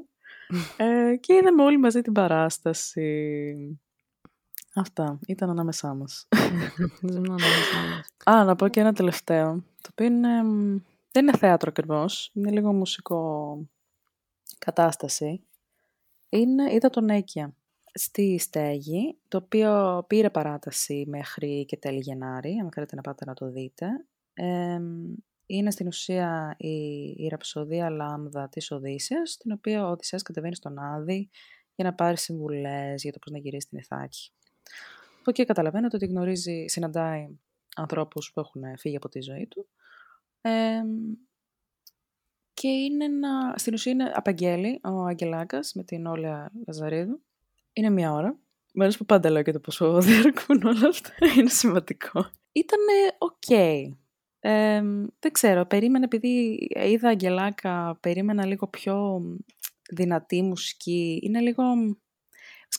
Ε, 0.77 1.17
και 1.17 1.35
είδαμε 1.35 1.63
όλοι 1.63 1.79
μαζί 1.79 2.03
την 2.03 2.13
παράσταση. 2.13 3.81
Αυτά. 4.75 5.19
Ήταν 5.27 5.51
ανάμεσά 5.51 5.95
μας. 5.95 6.29
Α, 8.31 8.45
να 8.45 8.57
πω 8.57 8.69
και 8.69 8.81
ένα 8.81 8.93
τελευταίο. 8.93 9.65
Το 9.81 9.89
οποίο 9.91 10.07
είναι... 10.07 10.43
Δεν 11.13 11.23
είναι 11.23 11.37
θέατρο 11.37 11.71
ακριβώς. 11.71 12.31
Είναι 12.35 12.51
λίγο 12.51 12.73
μουσικό 12.73 13.59
κατάσταση. 14.59 15.45
Είναι, 16.29 16.73
είδα 16.75 16.91
τον 16.91 17.09
Έκια 17.09 17.55
στη 17.95 18.39
στέγη, 18.39 19.19
το 19.29 19.37
οποίο 19.37 20.05
πήρε 20.07 20.31
παράταση 20.31 21.05
μέχρι 21.09 21.65
και 21.65 21.77
τέλη 21.77 21.99
Γενάρη, 21.99 22.59
αν 22.63 22.71
θέλετε 22.73 22.95
να 22.95 23.03
πάτε 23.03 23.25
να 23.25 23.35
το 23.35 23.51
δείτε. 23.51 23.87
Είναι 25.51 25.71
στην 25.71 25.87
ουσία 25.87 26.55
η, 26.59 26.69
η 27.17 27.29
ραψοδία 27.31 27.91
λάμδα 27.91 28.49
της 28.49 28.71
Οδύσσιας, 28.71 29.31
στην 29.31 29.53
οποία 29.53 29.87
ο 29.87 29.91
Οδυσσέας 29.91 30.23
κατεβαίνει 30.23 30.55
στον 30.55 30.79
Άδη 30.79 31.31
για 31.75 31.85
να 31.85 31.95
πάρει 31.95 32.17
συμβουλές 32.17 33.03
για 33.03 33.13
το 33.13 33.19
πώς 33.19 33.33
να 33.33 33.39
γυρίσει 33.39 33.69
την 33.69 33.79
Ιθάκη. 33.79 34.33
Από 35.21 35.31
εκεί 35.31 35.45
καταλαβαίνετε 35.45 35.97
ότι 35.97 36.07
γνωρίζει, 36.07 36.65
συναντάει 36.69 37.29
ανθρώπους 37.77 38.33
που 38.33 38.41
έχουν 38.41 38.63
φύγει 38.79 38.97
από 38.97 39.09
τη 39.09 39.21
ζωή 39.21 39.47
του. 39.47 39.69
και 42.53 42.69
είναι 42.69 43.05
ένα, 43.05 43.55
στην 43.57 43.75
ουσία 43.75 43.93
είναι 43.93 44.13
απαγγέλει 44.15 44.81
ο 44.83 45.05
Αγγελάκας 45.05 45.73
με 45.75 45.85
την 45.85 46.07
Όλια 46.07 46.53
Λαζαρίδου 46.67 47.23
είναι 47.73 47.91
μία 47.91 48.13
ώρα. 48.13 48.39
Μ' 48.75 48.81
αρέσει 48.81 48.99
που 48.99 49.05
πάντα 49.05 49.31
λέω 49.31 49.43
και 49.43 49.53
το 49.53 49.61
πόσο 49.61 49.99
διαρκούν 50.03 50.63
όλα 50.65 50.89
αυτά. 50.89 51.13
Είναι 51.37 51.49
σημαντικό. 51.49 52.31
Ήτανε 52.53 52.93
οκ. 53.19 53.99
Δεν 55.19 55.33
ξέρω, 55.33 55.67
περίμενα 55.67 56.05
επειδή 56.05 56.67
είδα 56.75 57.09
Αγγελάκα, 57.09 57.99
περίμενα 58.01 58.47
λίγο 58.47 58.67
πιο 58.69 59.23
δυνατή 59.91 60.43
μουσική. 60.43 61.21
Είναι 61.23 61.41
λίγο... 61.41 61.63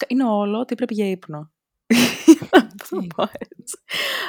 Είναι 0.08 0.24
όλο 0.24 0.60
ό,τι 0.60 0.76
πρέπει 0.76 0.94
για 0.94 1.10
ύπνο. 1.10 1.52
θα 2.84 3.06
πω 3.16 3.24
έτσι. 3.24 3.78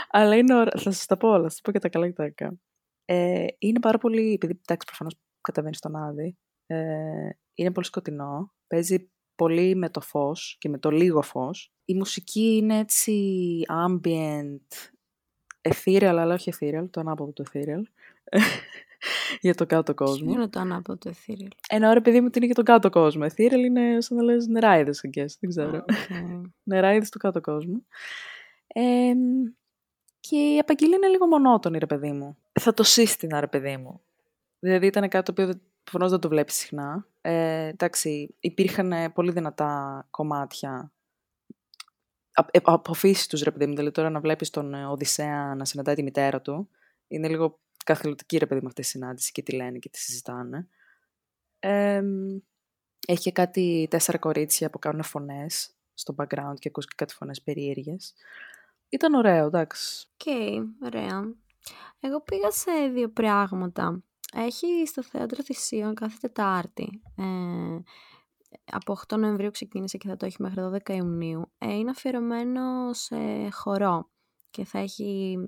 Αλλά 0.09 0.37
είναι 0.37 0.55
ωραία. 0.55 0.73
Θα 0.73 0.93
σας 0.93 1.07
τα 1.07 1.17
πω 1.17 1.29
όλα, 1.29 1.43
θα 1.43 1.49
σας 1.49 1.61
πω 1.61 1.73
και 1.73 1.79
τα 1.79 1.89
καλά 1.89 2.07
και 2.07 2.13
τα 2.13 2.31
κακά. 2.31 2.59
Ε, 3.05 3.47
είναι 3.59 3.81
πάρα 3.81 3.99
πολύ, 3.99 4.33
επειδή 4.33 4.61
εντάξει 4.65 4.87
προφανώς 4.87 5.15
καταβαίνει 5.41 5.75
στον 5.75 5.97
Άδη, 5.97 6.39
ε, 6.67 7.31
είναι 7.55 7.73
πολύ 7.73 7.87
σκοτεινό. 7.87 8.53
Παίζει 8.67 9.11
πολύ 9.35 9.75
με 9.75 9.91
το 9.91 10.01
φως 10.01 10.57
και 10.59 10.69
με 10.69 10.79
το 10.79 10.91
λίγο 10.91 11.23
φως. 11.23 11.73
Η 11.85 11.95
μουσική 11.95 12.57
είναι 12.57 12.79
έτσι 12.79 13.13
ambient, 13.69 14.92
ethereal, 15.63 16.17
αλλά 16.19 16.35
όχι 16.35 16.53
ethereal, 16.61 16.85
το 16.91 17.01
ανάποδο 17.01 17.31
του 17.31 17.45
ethereal. 17.53 17.83
για 19.41 19.55
το 19.55 19.67
κάτω 19.67 19.95
κόσμο. 19.95 20.27
Ποιο 20.27 20.41
είναι 20.41 20.49
το 20.49 20.61
ανάποδο 20.61 20.99
του 20.99 21.11
Ethereal; 21.11 21.49
Ένα 21.69 21.91
ώρα 21.91 22.01
παιδί 22.01 22.21
μου 22.21 22.27
ότι 22.27 22.39
είναι 22.39 22.47
για 22.47 22.55
τον 22.55 22.65
κάτω 22.65 22.91
κόσμο. 22.91 23.27
Ethereal 23.27 23.65
είναι 23.65 24.01
σαν 24.01 24.17
να 24.17 24.23
λες 24.23 24.47
νεράιδες, 24.47 25.05
I 25.07 25.19
guess. 25.19 25.27
Δεν 25.41 25.51
ξέρω. 25.51 25.85
Okay. 25.89 26.43
νεράιδες 26.71 27.11
του 27.11 27.19
κάτω 27.19 27.41
κόσμου. 27.41 27.87
Ε, 28.67 29.13
και 30.21 30.37
η 30.37 30.59
απαγγελία 30.59 30.97
είναι 30.97 31.09
λίγο 31.09 31.27
μονότονη, 31.27 31.79
ρε 31.79 31.87
παιδί 31.87 32.13
μου. 32.13 32.37
Θα 32.61 32.75
το 32.75 32.83
σύστηνα, 32.83 33.41
ρε 33.41 33.47
παιδί 33.47 33.77
μου. 33.77 34.01
Δηλαδή 34.59 34.87
ήταν 34.87 35.09
κάτι 35.09 35.33
το 35.33 35.43
οποίο 35.43 35.61
προφανώς 35.83 36.11
δεν 36.11 36.21
το 36.21 36.29
βλέπεις 36.29 36.55
συχνά. 36.55 37.07
Ε, 37.21 37.67
εντάξει, 37.67 38.35
υπήρχαν 38.41 39.13
πολύ 39.13 39.33
δυνατά 39.33 40.07
κομμάτια 40.11 40.93
ε, 40.99 41.02
από 42.63 42.95
φύση 42.95 43.29
τους, 43.29 43.43
ρε 43.43 43.51
παιδί 43.51 43.67
μου. 43.67 43.75
Δηλαδή 43.75 43.91
τώρα 43.91 44.11
να 44.11 44.21
βλέπεις 44.21 44.51
τον 44.51 44.75
ε, 44.75 44.87
Οδυσσέα 44.87 45.55
να 45.55 45.65
συναντάει 45.65 45.95
τη 45.95 46.03
μητέρα 46.03 46.41
του. 46.41 46.69
Είναι 47.09 47.29
λίγο 47.29 47.61
καθελωτική, 47.85 48.37
ρε 48.39 48.47
παιδί 48.47 48.61
μου, 48.61 48.67
αυτή 48.67 48.81
η 48.81 48.85
συνάντηση 48.85 49.33
και 49.33 49.43
τι 49.43 49.53
λένε 49.53 49.79
και 49.79 49.89
τι 49.89 49.99
συζητάνε. 49.99 50.69
Ε, 51.59 52.03
έχει 53.07 53.23
και 53.23 53.33
κάτι 53.33 53.87
τέσσερα 53.91 54.19
κορίτσια 54.19 54.71
που 54.71 54.79
κάνουν 54.79 55.03
φωνές 55.03 55.75
στο 55.95 56.15
background 56.19 56.55
και 56.59 56.69
ακούς 56.69 56.87
και 56.87 56.95
κάτι 56.97 57.15
φωνές 57.15 57.43
περίεργες. 57.43 58.15
Ήταν 58.89 59.15
ωραίο, 59.15 59.47
εντάξει. 59.47 60.07
Ok, 60.13 60.21
okay, 60.25 60.59
ωραία. 60.85 61.35
Εγώ 62.01 62.21
πήγα 62.21 62.51
σε 62.51 62.71
δύο 62.93 63.09
πράγματα. 63.09 64.03
Έχει 64.35 64.87
στο 64.87 65.03
Θέατρο 65.03 65.43
Θησείον 65.43 65.95
κάθε 65.95 66.17
Τετάρτη. 66.21 67.03
Ε, 67.17 67.25
από 68.65 68.97
8 69.09 69.19
Νοεμβρίου 69.19 69.51
ξεκίνησε 69.51 69.97
και 69.97 70.09
θα 70.09 70.17
το 70.17 70.27
έχει 70.27 70.37
μέχρι 70.39 70.63
12 70.87 70.89
Ιουνίου. 70.89 71.53
Ε, 71.59 71.75
είναι 71.75 71.91
αφιερωμένο 71.91 72.93
σε 72.93 73.51
χορό 73.51 74.11
και 74.51 74.65
θα 74.65 74.79
έχει, 74.79 75.39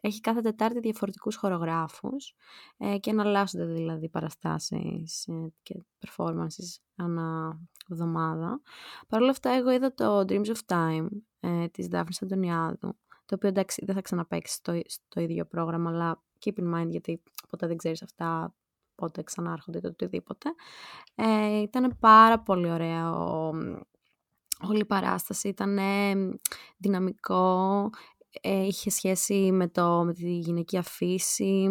έχει 0.00 0.20
κάθε 0.20 0.40
Τετάρτη 0.40 0.80
διαφορετικούς 0.80 1.36
χορογράφους 1.36 2.34
ε, 2.76 2.98
και 2.98 3.10
εναλλάσσονται 3.10 3.64
δηλαδή 3.64 4.08
παραστάσεις 4.08 5.26
ε, 5.26 5.52
και 5.62 5.74
performances 6.06 6.80
ανά 6.96 7.60
εβδομάδα. 7.88 8.60
Παρ' 9.08 9.20
όλα 9.20 9.30
αυτά 9.30 9.50
εγώ 9.50 9.70
είδα 9.70 9.94
το 9.94 10.18
Dreams 10.18 10.46
of 10.46 10.60
Time 10.66 11.08
ε, 11.40 11.68
της 11.68 11.86
Δάφνης 11.86 12.22
Αντωνιάδου 12.22 12.96
το 13.30 13.36
οποίο 13.36 13.48
εντάξει 13.48 13.84
δεν 13.84 13.94
θα 13.94 14.00
ξαναπαίξει 14.00 14.54
στο, 14.54 14.80
στο 14.86 15.20
ίδιο 15.20 15.44
πρόγραμμα 15.44 15.90
αλλά 15.90 16.22
keep 16.44 16.60
in 16.60 16.74
mind 16.74 16.88
γιατί 16.88 17.22
ποτέ 17.48 17.66
δεν 17.66 17.76
ξέρεις 17.76 18.02
αυτά 18.02 18.54
πότε 19.00 19.22
ξανάρχονται 19.22 19.80
το 19.80 19.88
οτιδήποτε. 19.88 20.48
Ε, 21.14 21.60
ήταν 21.60 21.96
πάρα 22.00 22.40
πολύ 22.40 22.70
ωραία 22.70 23.10
όλη 24.68 24.78
η 24.78 24.84
παράσταση, 24.84 25.48
ήταν 25.48 25.78
δυναμικό, 26.76 27.90
ε, 28.40 28.66
είχε 28.66 28.90
σχέση 28.90 29.52
με, 29.52 29.68
το, 29.68 30.02
με 30.04 30.12
τη 30.12 30.38
γυναικεία 30.38 30.82
φύση, 30.82 31.68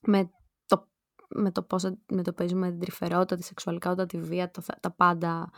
με 0.00 0.30
το, 0.66 0.88
με 1.28 1.52
το 1.52 1.62
πώς 1.62 1.82
με 2.06 2.22
το 2.22 2.32
παίζουμε 2.32 2.70
την 2.70 2.80
τρυφερότητα, 2.80 3.36
τη 3.36 3.44
σεξουαλικότητα, 3.44 4.06
τη 4.06 4.18
βία, 4.18 4.50
το, 4.50 4.62
τα 4.80 4.90
πάντα 4.90 5.50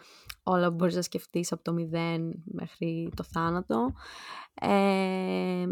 όλα 0.43 0.69
που 0.69 0.75
μπορείς 0.75 0.95
να 0.95 1.03
σκεφτείς 1.03 1.53
από 1.53 1.63
το 1.63 1.73
μηδέν 1.73 2.43
μέχρι 2.45 3.11
το 3.17 3.23
θάνατο. 3.23 3.93
Ε, 4.55 5.67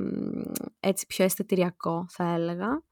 έτσι 0.81 1.07
πιο 1.07 1.25
αισθητηριακό 1.25 2.07
θα 2.09 2.25
έλεγα. 2.25 2.83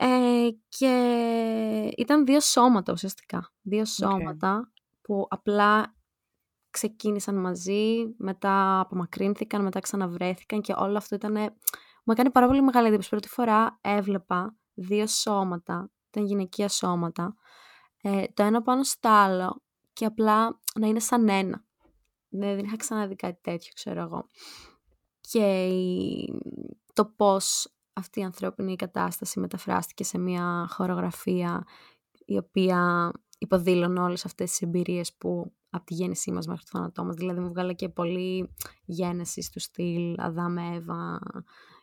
Ε, 0.00 0.48
και 0.68 1.94
ήταν 1.96 2.24
δύο 2.24 2.40
σώματα 2.40 2.92
ουσιαστικά. 2.92 3.52
Δύο 3.62 3.84
σώματα 3.84 4.72
που 5.00 5.26
απλά 5.30 5.96
ξεκίνησαν 6.70 7.40
μαζί, 7.40 8.14
μετά 8.18 8.80
απομακρύνθηκαν, 8.80 9.62
μετά 9.62 9.80
ξαναβρέθηκαν 9.80 10.60
και 10.60 10.74
όλο 10.76 10.96
αυτό 10.96 11.14
ήταν... 11.14 11.34
Μου 12.04 12.12
έκανε 12.12 12.30
πάρα 12.30 12.46
πολύ 12.46 12.62
μεγάλη 12.62 12.86
εντύπωση. 12.86 13.08
Πρώτη 13.08 13.28
φορά 13.28 13.78
έβλεπα 13.80 14.56
δύο 14.74 15.06
σώματα, 15.06 15.90
ήταν 16.10 16.24
γυναικεία 16.24 16.68
σώματα, 16.68 17.34
ε, 18.02 18.24
το 18.34 18.42
ένα 18.42 18.62
πάνω 18.62 18.82
στο 18.82 19.08
άλλο 19.08 19.62
και 19.92 20.04
απλά 20.04 20.60
να 20.80 20.86
είναι 20.86 21.00
σαν 21.00 21.28
ένα. 21.28 21.64
Ναι, 22.28 22.54
δεν 22.54 22.64
είχα 22.64 22.76
ξαναδεί 22.76 23.16
κάτι 23.16 23.38
τέτοιο, 23.40 23.72
ξέρω 23.74 24.00
εγώ. 24.00 24.26
Και 25.20 25.68
το 26.92 27.04
πώς 27.04 27.72
αυτή 27.98 28.20
η 28.20 28.24
ανθρώπινη 28.24 28.76
κατάσταση 28.76 29.40
μεταφράστηκε 29.40 30.04
σε 30.04 30.18
μια 30.18 30.66
χορογραφία 30.70 31.64
η 32.24 32.36
οποία 32.36 33.10
υποδήλωνε 33.38 34.00
όλες 34.00 34.24
αυτές 34.24 34.50
τις 34.50 34.62
εμπειρίες 34.62 35.14
που 35.14 35.52
από 35.70 35.84
τη 35.84 35.94
γέννησή 35.94 36.32
μας 36.32 36.46
μέχρι 36.46 36.64
το 36.64 36.70
θάνατό 36.78 37.04
μας. 37.04 37.14
Δηλαδή 37.14 37.40
μου 37.40 37.48
βγάλε 37.48 37.72
και 37.72 37.88
πολύ 37.88 38.54
γέννηση 38.84 39.42
στο 39.42 39.60
στυλ 39.60 40.14
Αδάμ 40.18 40.58
Εύα 40.58 41.18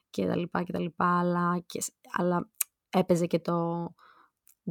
και 0.09 0.25
τα 0.25 0.35
λοιπά 0.35 0.63
και 0.63 0.71
τα 0.71 0.79
λοιπά, 0.79 1.19
αλλά, 1.19 1.63
και, 1.65 1.81
αλλά 2.11 2.49
έπαιζε 2.89 3.25
και 3.25 3.39
το 3.39 3.87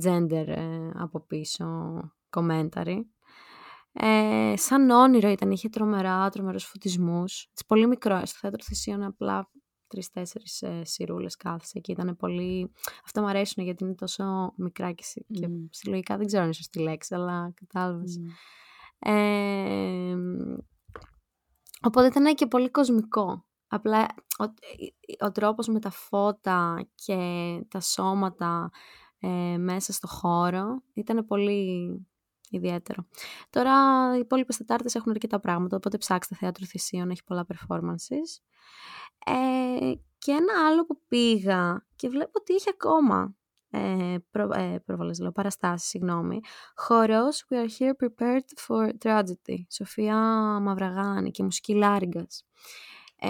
gender 0.04 0.46
ε, 0.46 0.90
από 0.94 1.20
πίσω 1.20 1.66
commentary. 2.30 3.00
Ε, 3.92 4.54
σαν 4.56 4.90
όνειρο 4.90 5.28
ήταν, 5.28 5.50
είχε 5.50 5.68
τρομερά, 5.68 6.28
τρομερούς 6.28 6.64
φωτισμούς. 6.64 7.50
Πολύ 7.66 7.86
μικρό, 7.86 8.20
στο 8.24 8.38
θέατρο 8.40 8.62
θυσίων 8.62 9.02
απλά 9.02 9.50
τρει-τέσσερι 9.94 10.44
ε, 10.60 10.84
σιρούλες 10.84 11.36
κάθεσαι 11.36 11.78
και 11.78 11.92
ήταν 11.92 12.16
πολύ. 12.16 12.72
Αυτό 13.04 13.20
μου 13.20 13.26
αρέσουν 13.26 13.64
γιατί 13.64 13.84
είναι 13.84 13.94
τόσο 13.94 14.52
μικρά 14.56 14.92
και, 14.92 15.04
και 15.32 15.48
συλλογικά 15.70 16.16
δεν 16.16 16.26
ξέρω 16.26 16.40
αν 16.40 16.48
είναι 16.48 16.56
σωστή 16.56 16.80
λέξη, 16.80 17.14
αλλά 17.14 17.52
κατάλαβες. 17.54 18.20
Ε, 18.98 20.16
οπότε 21.82 22.06
ήταν 22.06 22.34
και 22.34 22.46
πολύ 22.46 22.70
κοσμικό. 22.70 23.44
Απλά 23.68 24.06
ο, 24.38 24.44
ο 25.24 25.32
τρόπος 25.32 25.68
με 25.68 25.80
τα 25.80 25.90
φώτα 25.90 26.86
και 26.94 27.16
τα 27.68 27.80
σώματα 27.80 28.70
ε, 29.18 29.56
μέσα 29.58 29.92
στο 29.92 30.06
χώρο 30.06 30.82
ήταν 30.94 31.26
πολύ 31.26 31.90
ιδιαίτερο. 32.50 33.06
Τώρα 33.50 33.72
οι 34.16 34.18
υπόλοιπες 34.18 34.56
Τετάρτες 34.56 34.94
έχουν 34.94 35.12
αρκετά 35.12 35.40
πράγματα, 35.40 35.76
οπότε 35.76 35.98
ψάξτε 35.98 36.34
θέατρο 36.34 36.66
θυσίων, 36.66 37.10
έχει 37.10 37.24
πολλά 37.24 37.46
performances. 37.48 38.42
Ε, 39.25 39.93
και 40.19 40.33
ένα 40.33 40.66
άλλο 40.66 40.87
που 40.87 41.00
πήγα 41.09 41.87
και 41.97 42.09
βλέπω 42.09 42.33
ότι 42.35 42.52
είχε 42.52 42.71
ακόμα 42.75 43.35
ε, 43.71 44.16
προ, 44.31 44.50
ε, 44.54 44.78
προβολές, 44.85 45.19
λέω, 45.19 45.33
παραστάσεις, 45.33 45.88
συγγνώμη. 45.88 46.40
Χορός 46.75 47.47
We 47.49 47.54
are 47.54 47.69
here 47.78 47.93
prepared 48.07 48.47
for 48.66 48.88
tragedy. 49.04 49.57
Σοφία 49.71 50.16
Μαυραγάνη 50.61 51.31
και 51.31 51.43
μουσική 51.43 51.75
Λάριγκας. 51.75 52.47
Ε, 53.21 53.28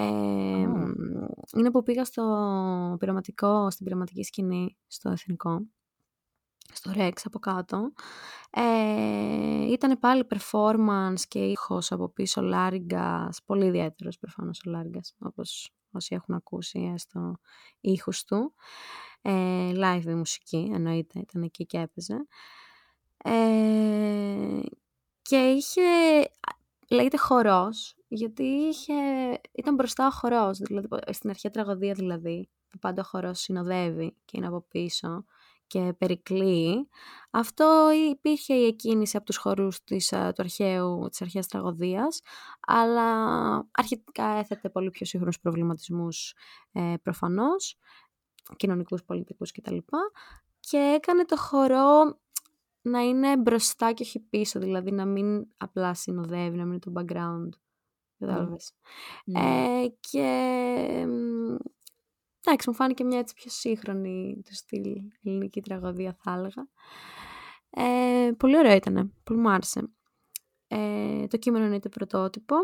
Είναι 1.57 1.71
που 1.71 1.83
πήγα 1.83 2.05
στο 2.05 2.97
πειραματικό, 2.99 3.71
στην 3.71 3.85
πειραματική 3.85 4.23
σκηνή, 4.23 4.77
στο 4.87 5.11
εθνικό, 5.11 5.67
στο 6.73 6.93
Rex 6.95 7.13
από 7.25 7.39
κάτω. 7.39 7.93
Ε, 8.51 9.73
ήταν 9.73 9.99
πάλι 9.99 10.27
performance 10.31 11.21
και 11.29 11.39
ήχος 11.39 11.93
από 11.93 12.09
πίσω 12.09 12.43
Λάριγκας, 12.43 13.43
πολύ 13.45 13.67
ιδιαίτερος 13.67 14.19
προφανώς 14.19 14.63
ο 14.67 14.71
Λάριγκας, 14.71 15.15
όπως 15.19 15.71
όσοι 15.93 16.15
έχουν 16.15 16.35
ακούσει 16.35 16.91
έστω 16.95 17.37
ήχους 17.81 18.25
του. 18.25 18.55
Ε, 19.23 19.73
live 19.75 20.05
η 20.07 20.15
μουσική, 20.15 20.71
εννοείται, 20.75 21.19
ήταν 21.19 21.43
εκεί 21.43 21.67
και 21.67 21.79
έπαιζε. 21.79 22.27
Ε, 23.17 24.61
και 25.23 25.37
είχε, 25.37 25.83
λέγεται 26.91 27.17
χορός, 27.17 27.97
γιατί 28.09 28.43
είχε, 28.43 28.93
ήταν 29.53 29.75
μπροστά 29.75 30.07
ο 30.07 30.11
χορός, 30.11 30.59
δηλαδή, 30.59 30.89
στην 31.11 31.31
αρχαία 31.31 31.51
τραγωδία 31.51 31.95
δηλαδή, 31.95 32.49
που 32.69 32.79
πάντα 32.79 33.03
ο 33.03 33.05
χορός 33.05 33.41
συνοδεύει 33.41 34.17
και 34.25 34.37
είναι 34.37 34.47
από 34.47 34.61
πίσω 34.61 35.25
και 35.67 35.95
περικλεί. 35.99 36.89
Αυτό 37.31 37.91
υπήρχε 38.11 38.55
η 38.55 38.67
εκκίνηση 38.67 39.17
από 39.17 39.27
τους 39.27 39.37
χορούς 39.37 39.85
της, 39.85 40.09
του 40.09 40.35
αρχαίου, 40.37 41.07
της 41.11 41.23
αρχαίας 41.23 41.47
τραγωδίας, 41.47 42.21
αλλά 42.61 43.09
αρχικά 43.71 44.27
έθετε 44.27 44.69
πολύ 44.69 44.91
πιο 44.91 45.07
σύγχρονους 45.07 45.41
προβληματισμούς 45.41 46.35
ε, 46.73 46.95
προφανώς, 47.03 47.77
κοινωνικούς, 48.57 49.05
πολιτικούς 49.05 49.53
κτλ. 49.53 49.77
Και 50.61 50.77
έκανε 50.77 51.25
το 51.25 51.37
χορό 51.37 52.19
να 52.83 53.01
είναι 53.01 53.37
μπροστά 53.37 53.93
και 53.93 54.03
όχι 54.03 54.21
πίσω, 54.21 54.61
δηλαδή 54.61 54.91
να 54.91 55.07
μην 55.07 55.47
απλά 55.57 55.95
συνοδεύει, 55.95 56.57
να 56.57 56.65
μην 56.65 56.73
είναι 56.73 56.79
το 56.79 56.93
background. 56.95 57.49
Κατάλαβες. 58.19 58.73
Mm. 59.27 59.41
Ε, 59.41 59.87
και 60.01 61.07
Εντάξει, 62.47 62.69
μου 62.69 62.75
φάνηκε 62.75 63.05
μια 63.05 63.19
έτσι 63.19 63.35
πιο 63.35 63.51
σύγχρονη 63.51 64.43
του 64.45 64.55
στυλ 64.55 64.97
ελληνική 65.23 65.61
τραγωδία 65.61 66.17
θα 66.23 66.33
έλεγα. 66.33 66.69
Ε, 67.71 68.33
πολύ 68.37 68.57
ωραίο 68.59 68.75
ήταν, 68.75 69.15
πολύ 69.25 69.41
μου 69.41 69.51
άρεσε. 69.51 69.93
Ε, 70.69 71.27
το 71.27 71.37
κείμενο 71.37 71.65
είναι 71.65 71.81
το 71.81 71.89
πρωτότυπο. 71.89 72.57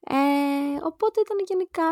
Ε, 0.00 0.76
οπότε 0.82 1.20
ήταν 1.20 1.36
γενικά 1.46 1.84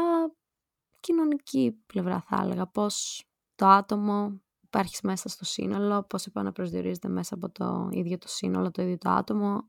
κοινωνική 1.01 1.83
πλευρά 1.87 2.21
θα 2.21 2.41
έλεγα. 2.43 2.67
Πώς 2.67 3.25
το 3.55 3.67
άτομο 3.67 4.41
υπάρχει 4.61 4.99
μέσα 5.03 5.29
στο 5.29 5.45
σύνολο, 5.45 6.03
πώς 6.03 6.27
επαναπροσδιορίζεται 6.27 7.09
μέσα 7.09 7.35
από 7.35 7.51
το 7.51 7.89
ίδιο 7.91 8.19
το 8.19 8.29
σύνολο, 8.29 8.71
το 8.71 8.83
ίδιο 8.83 8.99
το 8.99 9.11
άτομο. 9.11 9.67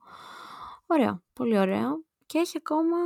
Ωραίο, 0.85 1.23
πολύ 1.33 1.59
ωραίο. 1.59 2.05
Και 2.25 2.37
έχει 2.37 2.57
ακόμα, 2.57 2.97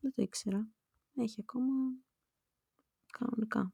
δεν 0.00 0.12
το 0.14 0.22
ήξερα, 0.22 0.68
έχει 1.14 1.40
ακόμα 1.40 1.72
κανονικά 3.12 3.72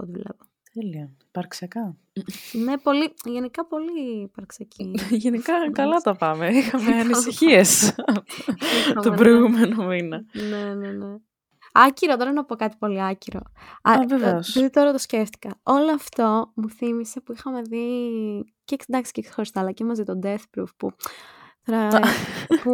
από 0.00 0.10
ό,τι 0.10 0.12
βλέπω. 0.12 0.44
Τέλεια. 0.72 1.10
Υπαρξιακά. 1.28 1.96
ναι, 2.52 2.78
πολύ, 2.78 3.14
γενικά 3.24 3.66
πολύ 3.66 4.22
υπαρξιακή. 4.22 4.94
γενικά 5.24 5.70
καλά 5.72 5.96
τα 5.96 6.16
πάμε. 6.16 6.48
Είχαμε 6.48 6.94
ανησυχίες 6.94 7.94
τον 9.02 9.16
προηγούμενο 9.16 9.86
μήνα. 9.86 10.24
ναι, 10.32 10.74
ναι, 10.74 10.90
ναι. 10.90 11.16
Άκυρο, 11.72 12.16
τώρα 12.16 12.32
να 12.32 12.44
πω 12.44 12.56
κάτι 12.56 12.76
πολύ 12.78 13.02
άκυρο. 13.02 13.40
Α, 13.82 13.92
βεβαίως. 14.08 14.52
Δηλαδή 14.52 14.70
τώρα 14.72 14.92
το 14.92 14.98
σκέφτηκα. 14.98 15.50
Όλο 15.62 15.92
αυτό 15.92 16.52
μου 16.54 16.70
θύμισε 16.70 17.20
που 17.20 17.32
είχαμε 17.32 17.62
δει 17.62 17.84
και 18.64 18.76
εντάξει 18.86 19.12
και 19.12 19.22
ξεχωριστά, 19.22 19.60
αλλά 19.60 19.72
και 19.72 19.84
μαζί 19.84 20.02
τον 20.02 20.20
Death 20.22 20.44
Proof 20.56 20.68
που 20.76 20.90
Τώρα, 20.90 20.96
που 22.62 22.72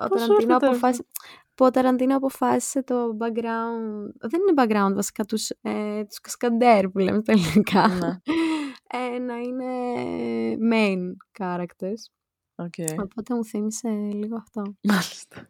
ο 0.00 0.08
Ταραντίνο 0.08 0.56
αποφάσισε, 0.56 1.06
που 1.54 1.64
ο 1.64 1.70
Ταραντίνο 1.70 2.16
αποφάσισε 2.16 2.82
το 2.82 3.16
background, 3.20 4.12
δεν 4.20 4.40
είναι 4.40 4.54
background 4.56 4.94
βασικά, 4.94 5.24
τους, 5.24 5.50
ε, 5.62 6.04
τους 6.04 6.20
κασκαντέρ 6.20 6.88
που 6.88 6.98
λέμε 6.98 7.20
στα 7.20 7.32
ελληνικά, 7.32 7.88
ναι. 7.88 8.18
ε, 9.14 9.18
να 9.18 9.36
είναι 9.36 9.72
main 10.72 10.98
characters. 11.38 12.02
Okay. 12.62 12.94
Οπότε 13.02 13.34
μου 13.34 13.44
θύμισε 13.44 13.88
λίγο 14.12 14.36
αυτό. 14.36 14.62
Μάλιστα. 14.82 15.48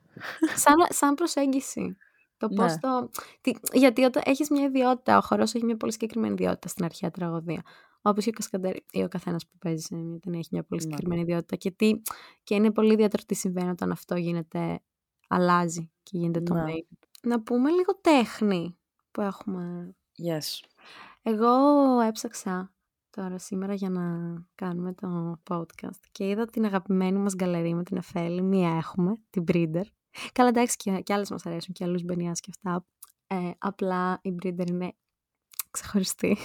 Σαν, 0.55 0.75
σαν 0.89 1.15
προσέγγιση. 1.15 1.97
Το 2.37 2.49
ναι. 2.49 2.57
πώς 2.57 2.77
το... 2.81 3.11
Τι, 3.41 3.53
γιατί 3.73 4.05
όταν 4.05 4.23
έχεις 4.27 4.51
μια 4.51 4.65
ιδιότητα, 4.65 5.19
ο 5.19 5.21
χορός 5.21 5.55
έχει 5.55 5.65
μια 5.65 5.77
πολύ 5.77 5.93
συγκεκριμένη 5.93 6.33
ιδιότητα 6.33 6.69
στην 6.69 6.85
αρχαία 6.85 7.11
τραγωδία. 7.11 7.63
Όπως 8.03 8.25
και 8.25 8.31
ο 8.31 8.33
Κασκαντέρ 8.33 8.77
ή 8.91 9.03
ο 9.03 9.09
καθένας 9.09 9.47
που 9.47 9.59
παίζει 9.59 9.83
σε 9.83 9.95
μια 9.95 10.19
ταινία 10.19 10.39
έχει 10.39 10.49
μια 10.53 10.65
πολύ 10.65 10.81
ναι. 10.81 10.91
συγκεκριμένη 10.91 11.21
ιδιότητα. 11.21 11.57
Και, 11.57 11.71
τι, 11.71 11.93
και 12.43 12.55
είναι 12.55 12.71
πολύ 12.73 12.93
ιδιαίτερο 12.93 13.23
τι 13.27 13.35
συμβαίνει 13.35 13.71
όταν 13.71 13.91
αυτό 13.91 14.17
γίνεται, 14.17 14.81
αλλάζει 15.29 15.91
και 16.03 16.19
γίνεται 16.19 16.41
το 16.41 16.55
ναι. 16.55 16.73
Να 17.23 17.43
πούμε 17.43 17.71
λίγο 17.71 18.01
τέχνη 18.01 18.79
που 19.11 19.21
έχουμε. 19.21 19.95
Yes. 20.29 20.69
Εγώ 21.23 21.51
έψαξα 22.01 22.75
τώρα 23.11 23.39
σήμερα 23.39 23.75
για 23.75 23.91
να 23.91 24.35
κάνουμε 24.55 24.95
το 24.95 25.41
podcast 25.51 26.01
και 26.13 26.29
είδα 26.29 26.45
την 26.45 26.65
αγαπημένη 26.65 27.19
μας 27.19 27.35
γκαλερί 27.35 27.75
με 27.75 27.83
την 27.83 27.97
Εφέλη. 27.97 28.43
Μία 28.43 28.77
έχουμε, 28.77 29.21
την 29.31 29.45
Breeder. 29.53 29.85
Καλά 30.33 30.49
εντάξει 30.49 30.77
και, 30.77 31.01
και 31.01 31.13
άλλες 31.13 31.31
μας 31.31 31.47
αρέσουν 31.47 31.75
και 31.75 31.85
άλλους 31.85 32.03
μπενιάς 32.03 32.41
και 32.41 32.51
αυτά. 32.57 32.87
Ε, 33.27 33.51
απλά 33.59 34.19
η 34.23 34.35
Breeder 34.43 34.69
είναι 34.69 34.93
ξεχωριστή. 35.71 36.37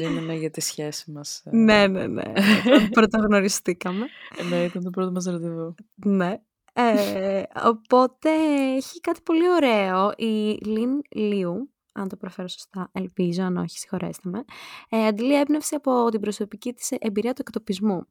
Δεν 0.00 0.16
είναι 0.16 0.34
για 0.34 0.50
τη 0.50 0.60
σχέση 0.60 1.10
μας. 1.10 1.42
Ε. 1.44 1.56
ναι, 1.56 1.86
ναι, 1.86 2.06
ναι. 2.06 2.32
Πρωτογνωριστήκαμε. 2.90 4.06
ναι, 4.48 4.64
ήταν 4.64 4.82
το 4.82 4.90
πρώτο 4.90 5.10
μας 5.10 5.24
ραντεβού. 5.24 5.74
Ναι. 5.94 6.40
Ε, 6.72 7.42
οπότε 7.64 8.30
έχει 8.76 9.00
κάτι 9.00 9.20
πολύ 9.22 9.50
ωραίο. 9.50 10.12
Η 10.16 10.58
Λιν 10.66 11.00
Λιου, 11.14 11.70
αν 11.92 12.08
το 12.08 12.16
προφέρω 12.16 12.48
σωστά, 12.48 12.90
ελπίζω, 12.92 13.42
αν 13.42 13.56
όχι, 13.56 13.78
συγχωρέστε 13.78 14.28
με, 14.28 14.44
ε, 14.88 15.06
αντιλεί 15.06 15.34
έμπνευση 15.34 15.74
από 15.74 16.08
την 16.10 16.20
προσωπική 16.20 16.72
της 16.72 16.90
εμπειρία 16.90 17.32
του 17.32 17.42
εκτοπισμού. 17.46 18.06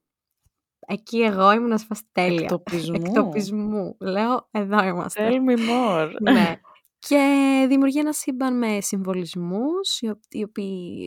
Εκεί 0.87 1.21
εγώ 1.21 1.51
ήμουν 1.51 1.71
ασφαλή 1.71 2.01
τέλεια. 2.11 2.41
Εκτοπισμού; 2.41 2.95
Εκτοπισμού. 2.95 3.95
Λέω, 3.99 4.47
εδώ 4.51 4.83
είμαστε. 4.83 5.29
Tell 5.29 5.49
me 5.49 5.57
more. 5.57 6.11
ναι. 6.21 6.59
Και 6.99 7.65
δημιουργεί 7.69 7.99
ένα 7.99 8.13
σύμπαν 8.13 8.57
με 8.57 8.81
συμβολισμούς, 8.81 9.99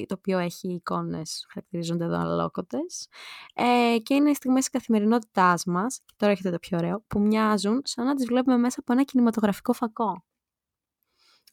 το 0.06 0.14
οποίο 0.14 0.38
έχει 0.38 0.68
εικόνες, 0.68 1.46
χαρακτηρίζονται 1.48 2.04
εδώ 2.04 2.18
αλόκοτες. 2.18 3.08
Ε, 3.54 3.96
και 4.02 4.14
είναι 4.14 4.32
στιγμές 4.32 4.60
της 4.60 4.70
καθημερινότητάς 4.70 5.64
μας, 5.64 6.00
και 6.06 6.14
τώρα 6.16 6.32
έχετε 6.32 6.50
το 6.50 6.58
πιο 6.58 6.78
ωραίο, 6.78 7.04
που 7.06 7.20
μοιάζουν 7.20 7.80
σαν 7.84 8.06
να 8.06 8.14
τις 8.14 8.26
βλέπουμε 8.26 8.56
μέσα 8.56 8.80
από 8.80 8.92
ένα 8.92 9.02
κινηματογραφικό 9.02 9.72
φακό. 9.72 10.24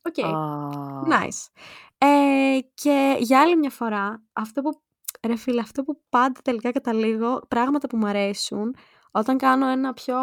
Ok. 0.02 0.14
Okay. 0.18 0.32
Nice. 1.14 1.48
Ε, 1.98 2.60
και 2.74 3.18
για 3.20 3.42
άλλη 3.42 3.58
μια 3.58 3.70
φορά, 3.70 4.24
αυτό 4.34 4.62
που, 4.62 4.82
ρε 5.28 5.36
φίλε, 5.36 5.62
αυτό 5.62 5.84
που 5.84 6.02
πάντα 6.10 6.40
τελικά 6.44 6.72
καταλήγω, 6.72 7.42
πράγματα 7.48 7.88
που 7.88 7.98
μου 7.98 8.08
αρέσουν, 8.08 8.76
όταν 9.12 9.38
κάνω 9.38 9.68
ένα 9.68 9.94
πιο 9.94 10.18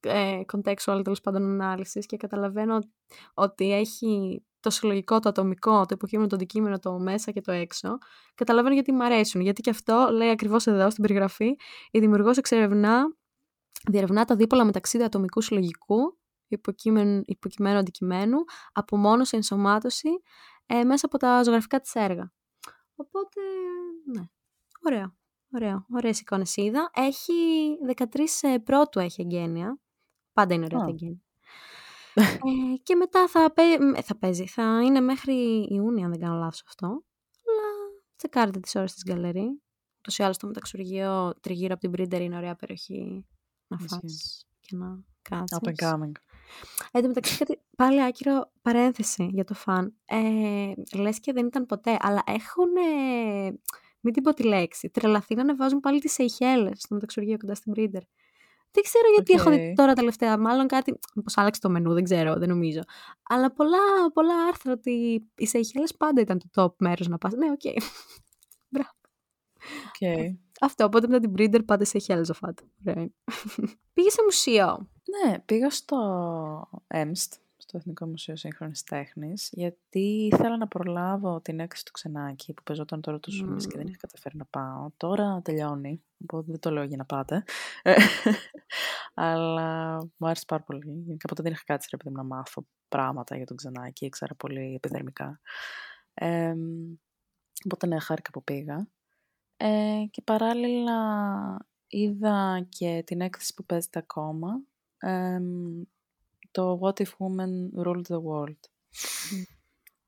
ε, 0.00 0.40
contextual 0.52 1.00
τέλος 1.04 1.20
πάντων 1.20 1.42
ανάλυση 1.42 2.00
και 2.00 2.16
καταλαβαίνω 2.16 2.78
ότι 3.34 3.72
έχει 3.72 4.42
το 4.60 4.70
συλλογικό, 4.70 5.20
το 5.20 5.28
ατομικό, 5.28 5.80
το 5.80 5.88
υποκείμενο, 5.90 6.28
το 6.28 6.34
αντικείμενο, 6.34 6.78
το 6.78 6.98
μέσα 6.98 7.30
και 7.30 7.40
το 7.40 7.52
έξω. 7.52 7.98
Καταλαβαίνω 8.34 8.74
γιατί 8.74 8.92
μου 8.92 9.04
αρέσουν. 9.04 9.40
Γιατί 9.40 9.60
και 9.60 9.70
αυτό 9.70 10.08
λέει 10.12 10.30
ακριβώς 10.30 10.66
εδώ 10.66 10.90
στην 10.90 11.02
περιγραφή. 11.02 11.56
Η 11.90 11.98
δημιουργός 11.98 12.36
εξερευνά, 12.36 13.16
διερευνά 13.88 14.24
τα 14.24 14.36
δίπολα 14.36 14.64
μεταξύ 14.64 14.98
του 14.98 15.04
ατομικού 15.04 15.40
συλλογικού, 15.40 16.18
υποκείμενου, 16.48 17.22
υποκειμένου 17.24 17.78
αντικειμένου, 17.78 18.38
από 18.72 18.96
μόνος 18.96 19.28
σε 19.28 19.36
ενσωμάτωση 19.36 20.08
ε, 20.66 20.84
μέσα 20.84 21.06
από 21.06 21.18
τα 21.18 21.42
ζωγραφικά 21.42 21.80
της 21.80 21.94
έργα. 21.94 22.32
Οπότε, 22.94 23.40
ναι. 24.04 24.22
Ωραία. 24.86 25.16
Ωραία. 25.52 25.86
Ωραίες 25.94 26.20
εικόνες 26.20 26.56
είδα. 26.56 26.90
Έχει 26.94 27.32
13 27.96 28.04
ε, 28.40 28.58
πρώτου 28.58 28.98
έχει 28.98 29.20
εγγένεια. 29.20 29.78
Πάντα 30.38 30.54
είναι 30.54 30.66
ωραία 30.72 30.84
oh. 30.84 31.16
ε, 32.14 32.76
και 32.82 32.94
μετά 32.94 33.28
θα, 33.28 33.52
θα 34.02 34.16
παίζει. 34.18 34.46
Θα 34.46 34.82
είναι 34.84 35.00
μέχρι 35.00 35.66
Ιούνιο, 35.70 36.04
αν 36.04 36.10
δεν 36.10 36.20
κάνω 36.20 36.38
λάθος 36.38 36.62
αυτό. 36.66 36.86
Αλλά 36.86 37.66
τσεκάρετε 38.16 38.60
τις 38.60 38.74
ώρες 38.74 38.92
της 38.92 39.02
γκαλερί. 39.04 39.62
Ούτως 39.98 40.18
ή 40.18 40.22
άλλως 40.22 40.36
το 40.36 40.46
μεταξουργείο 40.46 41.34
τριγύρω 41.40 41.72
από 41.72 41.80
την 41.80 41.90
Μπρίντερ 41.90 42.22
είναι 42.22 42.36
ωραία 42.36 42.54
περιοχή 42.54 43.26
να 43.66 43.78
φας 43.78 44.46
και 44.60 44.76
να 44.76 45.04
κάτσεις. 45.22 45.58
Up 45.60 45.68
and 45.68 45.92
coming. 45.92 46.12
Εν 46.92 47.02
τω 47.02 47.08
μεταξύ, 47.08 47.38
κάτι 47.38 47.60
πάλι 47.76 48.02
άκυρο 48.02 48.50
παρένθεση 48.62 49.30
για 49.32 49.44
το 49.44 49.54
φαν. 49.54 49.94
Ε, 50.04 50.72
λες 50.94 51.20
και 51.20 51.32
δεν 51.32 51.46
ήταν 51.46 51.66
ποτέ, 51.66 51.96
αλλά 52.00 52.22
έχουν, 52.26 52.76
ε, 52.76 53.50
μην 54.00 54.12
την 54.12 54.22
πω 54.22 54.34
τη 54.34 54.42
λέξη, 54.42 54.90
τρελαθεί 54.90 55.34
να 55.34 55.42
ανεβάζουν 55.42 55.80
πάλι 55.80 56.00
τις 56.00 56.12
Σεϊχέλες 56.12 56.80
στο 56.80 56.94
μεταξουργείο 56.94 57.36
κοντά 57.36 57.54
στην 57.54 57.72
Μπρίντερ. 57.72 58.02
Δεν 58.70 58.82
ξέρω 58.82 59.08
γιατί 59.14 59.32
έχω 59.32 59.50
δει 59.50 59.72
τώρα 59.76 59.92
τελευταία. 59.92 60.38
Μάλλον 60.38 60.66
κάτι. 60.66 60.98
Πώ 61.14 61.32
άλλαξε 61.34 61.60
το 61.60 61.68
μενού, 61.70 61.92
δεν 61.92 62.04
ξέρω, 62.04 62.34
δεν 62.34 62.48
νομίζω. 62.48 62.80
Αλλά 63.22 63.52
πολλά, 63.52 63.78
πολλά 64.12 64.44
άρθρα 64.48 64.72
ότι 64.72 65.24
οι 65.36 65.46
Σεϊχέλες 65.46 65.96
πάντα 65.96 66.20
ήταν 66.20 66.40
το 66.50 66.64
top 66.64 66.74
μέρος 66.78 67.08
να 67.08 67.18
πας. 67.18 67.32
Ναι, 67.32 67.50
οκ. 67.50 67.60
Okay. 67.64 67.76
Μπράβο. 68.72 68.90
Okay. 70.00 70.36
Αυτό, 70.60 70.84
οπότε 70.84 71.06
μετά 71.08 71.20
την 71.20 71.32
Breeder 71.36 71.64
πάντα 71.64 71.84
σε 71.84 71.90
Σεϊχέλε 71.90 72.26
ο 72.30 72.34
Φάτ. 72.34 72.58
Πήγε 73.94 74.10
σε 74.10 74.22
μουσείο. 74.24 74.88
Ναι, 75.24 75.38
πήγα 75.38 75.70
στο 75.70 76.68
Έμστ 76.86 77.34
στο 77.68 77.76
Εθνικό 77.76 78.06
Μουσείο 78.06 78.36
Σύγχρονης 78.36 78.82
Τέχνης, 78.82 79.48
γιατί 79.52 80.28
ήθελα 80.32 80.56
να 80.56 80.68
προλάβω 80.68 81.40
την 81.40 81.60
έκθεση 81.60 81.84
του 81.84 81.90
Ξενάκη 81.92 82.52
που 82.52 82.62
παίζονταν 82.62 83.00
τώρα 83.00 83.20
το 83.20 83.32
mm. 83.32 83.66
και 83.68 83.76
δεν 83.76 83.86
είχα 83.86 83.96
καταφέρει 83.96 84.36
να 84.36 84.44
πάω. 84.44 84.90
Τώρα 84.96 85.40
τελειώνει, 85.42 86.02
οπότε 86.22 86.50
δεν 86.50 86.60
το 86.60 86.70
λέω 86.70 86.82
για 86.82 86.96
να 86.96 87.04
πάτε. 87.04 87.44
Αλλά 89.14 89.96
μου 90.16 90.26
άρεσε 90.26 90.44
πάρα 90.46 90.62
πολύ. 90.62 91.02
Γενικά 91.04 91.28
ποτέ 91.28 91.42
δεν 91.42 91.52
είχα 91.52 91.62
κάτσει 91.66 91.96
ρε, 92.04 92.10
να 92.10 92.22
μάθω 92.22 92.66
πράγματα 92.88 93.36
για 93.36 93.46
τον 93.46 93.56
Ξενάκη, 93.56 94.06
ήξερα 94.06 94.34
πολύ 94.34 94.74
επιδερμικά. 94.74 95.40
Ε, 96.14 96.54
οπότε 97.64 97.86
ναι, 97.86 97.98
χάρηκα 97.98 98.30
που 98.30 98.44
πήγα. 98.44 98.88
Ε, 99.56 100.04
και 100.10 100.22
παράλληλα 100.22 100.96
είδα 101.86 102.66
και 102.68 103.02
την 103.06 103.20
έκθεση 103.20 103.54
που 103.54 103.64
παίζεται 103.64 103.98
ακόμα, 103.98 104.60
ε, 104.98 105.38
το 106.50 106.80
What 106.82 107.02
If 107.02 107.10
Women 107.18 107.84
Ruled 107.84 108.06
the 108.08 108.20
World. 108.22 108.60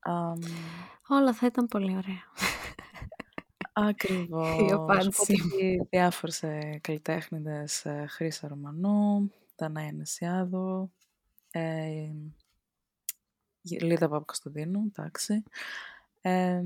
Um, 0.09 0.47
Όλα 1.07 1.33
θα 1.33 1.45
ήταν 1.45 1.67
πολύ 1.67 1.95
ωραία. 1.95 2.23
Ακριβώς. 3.73 4.69
Η 4.69 4.71
απάντηση. 4.71 5.35
Διάφορες 5.89 6.43
ε, 6.43 6.79
καλλιτέχνηδες, 6.81 7.85
ε, 7.85 8.05
Χρύσα 8.09 8.47
Ρωμανού, 8.47 9.31
Δανάη 9.55 9.91
Νεσιάδου, 9.91 10.91
ε, 11.51 12.09
Λίδα 13.61 14.09
Παπακοστοδίνου, 14.09 14.83
εντάξει. 14.87 15.43
Ε, 16.21 16.61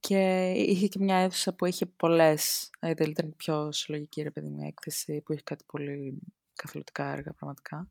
και 0.00 0.50
είχε 0.50 0.88
και 0.88 0.98
μια 0.98 1.16
αίθουσα 1.16 1.54
που 1.54 1.66
είχε 1.66 1.86
πολλές, 1.86 2.70
δηλαδή 2.80 3.10
ήταν 3.10 3.34
πιο 3.36 3.72
συλλογική 3.72 4.22
ρε 4.22 4.30
παιδί 4.30 4.48
μου 4.48 4.62
έκθεση, 4.66 5.20
που 5.20 5.32
είχε 5.32 5.42
κάτι 5.42 5.64
πολύ 5.66 6.18
καθολικά 6.54 7.12
έργα 7.12 7.32
πραγματικά. 7.32 7.88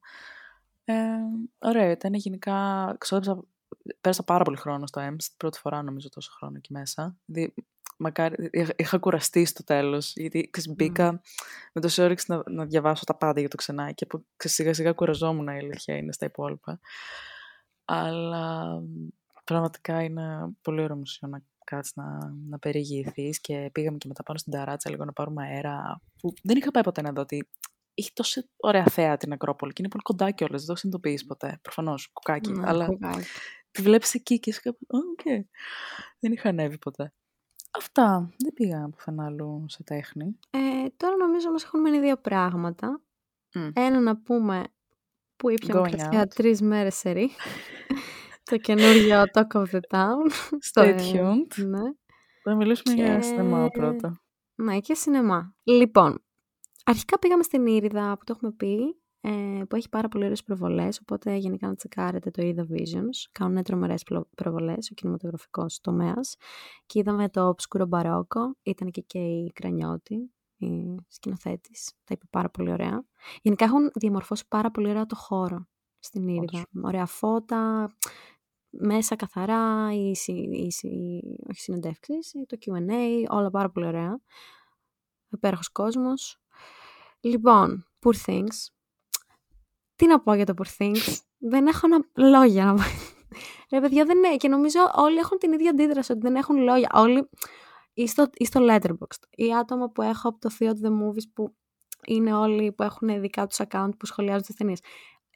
Ε, 0.86 0.94
ωραίο 1.60 1.92
ήταν. 1.92 2.14
Γενικά, 2.14 2.96
ξόδεψα, 2.98 3.44
πέρασα 4.02 4.24
πάρα 4.24 4.44
πολύ 4.44 4.58
χρόνο 4.58 4.88
στο 4.88 5.02
EMS. 5.02 5.26
Πρώτη 5.38 5.60
φορά 5.60 5.82
νομίζω 5.82 6.10
τόσο 6.10 6.32
χρόνο 6.36 6.58
εκεί 6.58 6.74
μέσα. 6.74 7.18
Δηλαδή, 7.26 7.54
μακάρι, 7.98 8.50
είχα 8.76 8.98
κουραστεί 8.98 9.46
στο 9.46 9.64
τέλος, 9.64 10.14
γιατί 10.16 10.50
μπήκα 10.70 11.22
με 11.74 11.82
το 11.82 12.04
όρεξη 12.04 12.26
να, 12.32 12.44
να 12.50 12.66
διαβάσω 12.66 13.04
τα 13.06 13.16
πάντα 13.16 13.40
για 13.40 13.50
το 13.50 13.56
ξενάκι, 13.56 14.06
που 14.06 14.26
σιγά 14.38 14.74
σιγά 14.74 14.92
κουραζόμουν 14.92 15.48
η 15.48 15.58
αλήθεια 15.58 15.98
είναι 15.98 16.12
στα 16.12 16.26
υπόλοιπα. 16.26 16.80
Αλλά 17.86 18.66
πραγματικά 19.44 20.04
είναι 20.04 20.56
πολύ 20.62 20.82
ωραίο 20.82 20.96
μουσείο 20.96 21.28
να 21.28 21.44
κάτσεις 21.64 21.96
να, 21.96 22.34
να 22.50 22.60
περιηγηθείς 22.60 23.42
και 23.42 23.70
πήγαμε 23.72 23.98
και 23.98 24.08
μετά 24.08 24.24
πάνω 24.24 24.40
στην 24.40 24.52
ταράτσα 24.54 24.90
λίγο 24.90 25.06
να 25.06 25.14
πάρουμε 25.14 25.44
αέρα 25.44 26.02
που 26.22 26.34
δεν 26.44 26.58
είχα 26.58 26.72
πάει 26.72 26.84
ποτέ 26.84 27.02
να 27.02 27.12
δω 27.12 27.22
ότι 27.22 27.48
έχει 28.02 28.14
τόσο 28.14 28.42
ωραία 28.58 28.84
θέα 28.86 29.18
την 29.18 29.32
Ακρόπολη 29.34 29.72
και 29.74 29.82
είναι 29.82 29.90
πολύ 29.92 30.04
κοντά 30.04 30.32
κιόλας. 30.32 30.60
Δεν 30.66 30.76
το 30.76 30.76
συνειδητοποιεί 30.76 31.24
ποτέ. 31.28 31.60
Προφανώς, 31.62 32.10
κουκάκι. 32.14 32.52
Ναι, 32.52 32.68
αλλά 32.70 32.88
τη 33.72 33.82
βλέπεις 33.82 34.14
εκεί 34.14 34.40
και 34.40 34.50
είσαι 34.50 34.60
κάπου. 34.64 34.80
Οκ. 34.88 35.22
Δεν 36.20 36.32
είχα 36.32 36.50
ανέβει 36.50 36.78
ποτέ. 36.78 37.14
Αυτά. 37.72 38.34
Δεν 38.38 38.54
πήγα 38.54 38.90
πουθενά 38.90 39.26
άλλο 39.26 39.66
σε 39.68 39.84
τέχνη. 39.84 40.40
Ε, 40.50 40.60
τώρα 40.98 41.16
νομίζω 41.16 41.52
μας 41.52 41.64
έχουν 41.64 41.82
μείνει 41.82 42.00
δύο 42.00 42.18
πράγματα. 42.18 43.02
Μμ. 43.54 43.70
Ένα 43.74 44.00
να 44.00 44.18
πούμε 44.18 44.64
που 45.36 45.50
ήπιαμε 45.50 45.82
Going 45.82 45.92
κρασιά 45.92 46.24
out. 46.24 46.30
τρεις 46.36 46.62
μέρες 46.62 46.96
σερί. 46.96 47.30
το 48.50 48.58
καινούριο 48.58 49.24
Talk 49.34 49.48
of 49.62 49.66
the 49.72 49.80
Town. 49.90 50.32
Στο- 50.60 50.82
Stay 50.82 50.96
tuned. 51.00 51.66
Ναι. 51.66 51.82
Θα 52.44 52.56
μιλήσουμε 52.56 52.94
για 52.96 53.16
Και- 53.16 53.22
σινεμά 53.22 53.70
πρώτα. 53.70 54.22
Ναι, 54.56 54.80
και 54.80 54.94
σινεμά. 54.94 55.56
Λοιπόν, 55.64 56.24
αρχικά 56.86 57.20
πήγαμε 57.20 57.44
στην 57.44 57.66
Ήριδα 57.66 58.18
που 58.18 58.24
το 58.24 58.34
έχουμε 58.36 58.52
πει, 58.52 59.02
ε, 59.22 59.62
που 59.70 59.76
έχει 59.76 59.90
πάρα 59.90 60.08
πολύ 60.08 60.24
ωραίες 60.24 60.44
προβολές, 60.44 61.00
οπότε 61.00 61.36
γενικά 61.36 61.68
να 61.68 61.76
τσεκάρετε 61.76 62.32
το 62.32 62.42
Ήριδα 62.42 62.68
Visions. 62.70 63.30
Κάνουν 63.32 63.64
τρομερές 63.64 64.04
πλο- 64.04 64.30
προβολές, 64.36 64.90
ο 64.92 64.94
κινηματογραφικός 64.94 65.80
τομέας. 65.82 66.36
Και 66.86 67.00
είδαμε 67.00 67.30
το 67.30 67.56
Obscuro 67.56 67.90
Barocco, 67.90 68.52
ήταν 68.64 68.92
και, 68.92 69.02
και 69.02 69.20
η 69.20 69.52
Κρανιώτη, 69.54 70.32
η 70.58 70.96
σκηνοθέτης, 71.08 71.92
τα 72.04 72.14
είπε 72.14 72.26
πάρα 72.30 72.50
πολύ 72.50 72.72
ωραία. 72.72 73.06
Γενικά 73.42 73.66
έχουν 73.66 73.92
διαμορφώσει 73.94 74.48
πάρα 74.48 74.72
πολύ 74.72 74.90
ωραία 74.90 75.06
το 75.06 75.16
χώρο 75.16 75.68
στην 76.00 76.28
Ήριδα. 76.28 76.44
Όντως. 76.72 76.84
Ωραία 76.84 77.06
φώτα, 77.06 77.92
μέσα 78.70 79.16
καθαρά, 79.16 79.94
οι, 79.94 80.16
συ- 80.16 80.54
οι, 80.54 80.72
συ- 80.72 81.24
όχι 81.50 81.60
συνεντεύξεις, 81.62 82.32
το 82.48 82.58
Q&A, 82.66 83.26
όλα 83.30 83.50
πάρα 83.50 83.70
πολύ 83.70 83.86
ωραία. 83.86 84.20
Υπέροχος 85.32 85.70
κόσμος. 85.70 86.41
Λοιπόν, 87.22 87.88
Poor 88.04 88.14
Things. 88.26 88.68
Τι 89.96 90.08
να 90.08 90.22
πω 90.22 90.34
για 90.34 90.46
το 90.46 90.54
Poor 90.58 90.82
Things; 90.82 91.18
δεν 91.38 91.68
έχω 91.68 91.88
να... 91.88 91.98
λόγια 92.16 92.66
να 92.66 92.74
πω. 92.74 92.82
Ρε 93.72 93.82
παιδιά, 93.82 94.06
δεν 94.06 94.18
είναι. 94.18 94.36
Και 94.36 94.48
νομίζω 94.48 94.80
όλοι 94.96 95.18
έχουν 95.18 95.38
την 95.38 95.54
ίδια 95.54 95.70
αντίδραση, 95.70 96.12
ότι 96.12 96.22
δεν 96.22 96.36
έχουν 96.36 96.58
λόγια. 96.58 96.90
Όλοι 96.94 97.30
ή 97.94 98.08
στο, 98.08 98.30
ή 98.34 98.46
στο 98.46 98.60
Letterboxd. 98.70 99.24
Οι 99.30 99.56
άτομα 99.56 99.90
που 99.90 100.02
έχω 100.02 100.28
από 100.28 100.40
το 100.40 100.50
Theater 100.60 100.86
The 100.86 100.90
Movies 100.90 101.30
που 101.34 101.56
είναι 102.06 102.34
όλοι 102.34 102.72
που 102.72 102.84
έχουν 102.84 103.22
δικά 103.22 103.48
τους 103.48 103.60
account 103.68 103.90
που 104.00 104.06
σχολιάζουν 104.06 104.42
τις 104.42 104.56
ταινίες. 104.56 104.80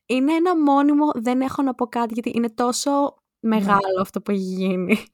Είναι 0.05 0.33
ένα 0.33 0.57
μόνιμο, 0.57 1.11
δεν 1.13 1.41
έχω 1.41 1.61
να 1.61 1.73
πω 1.73 1.87
κάτι, 1.87 2.13
γιατί 2.13 2.31
είναι 2.35 2.49
τόσο 2.49 3.15
μεγάλο 3.39 4.01
αυτό 4.01 4.21
που 4.21 4.31
έχει 4.31 4.41
γίνει 4.41 5.05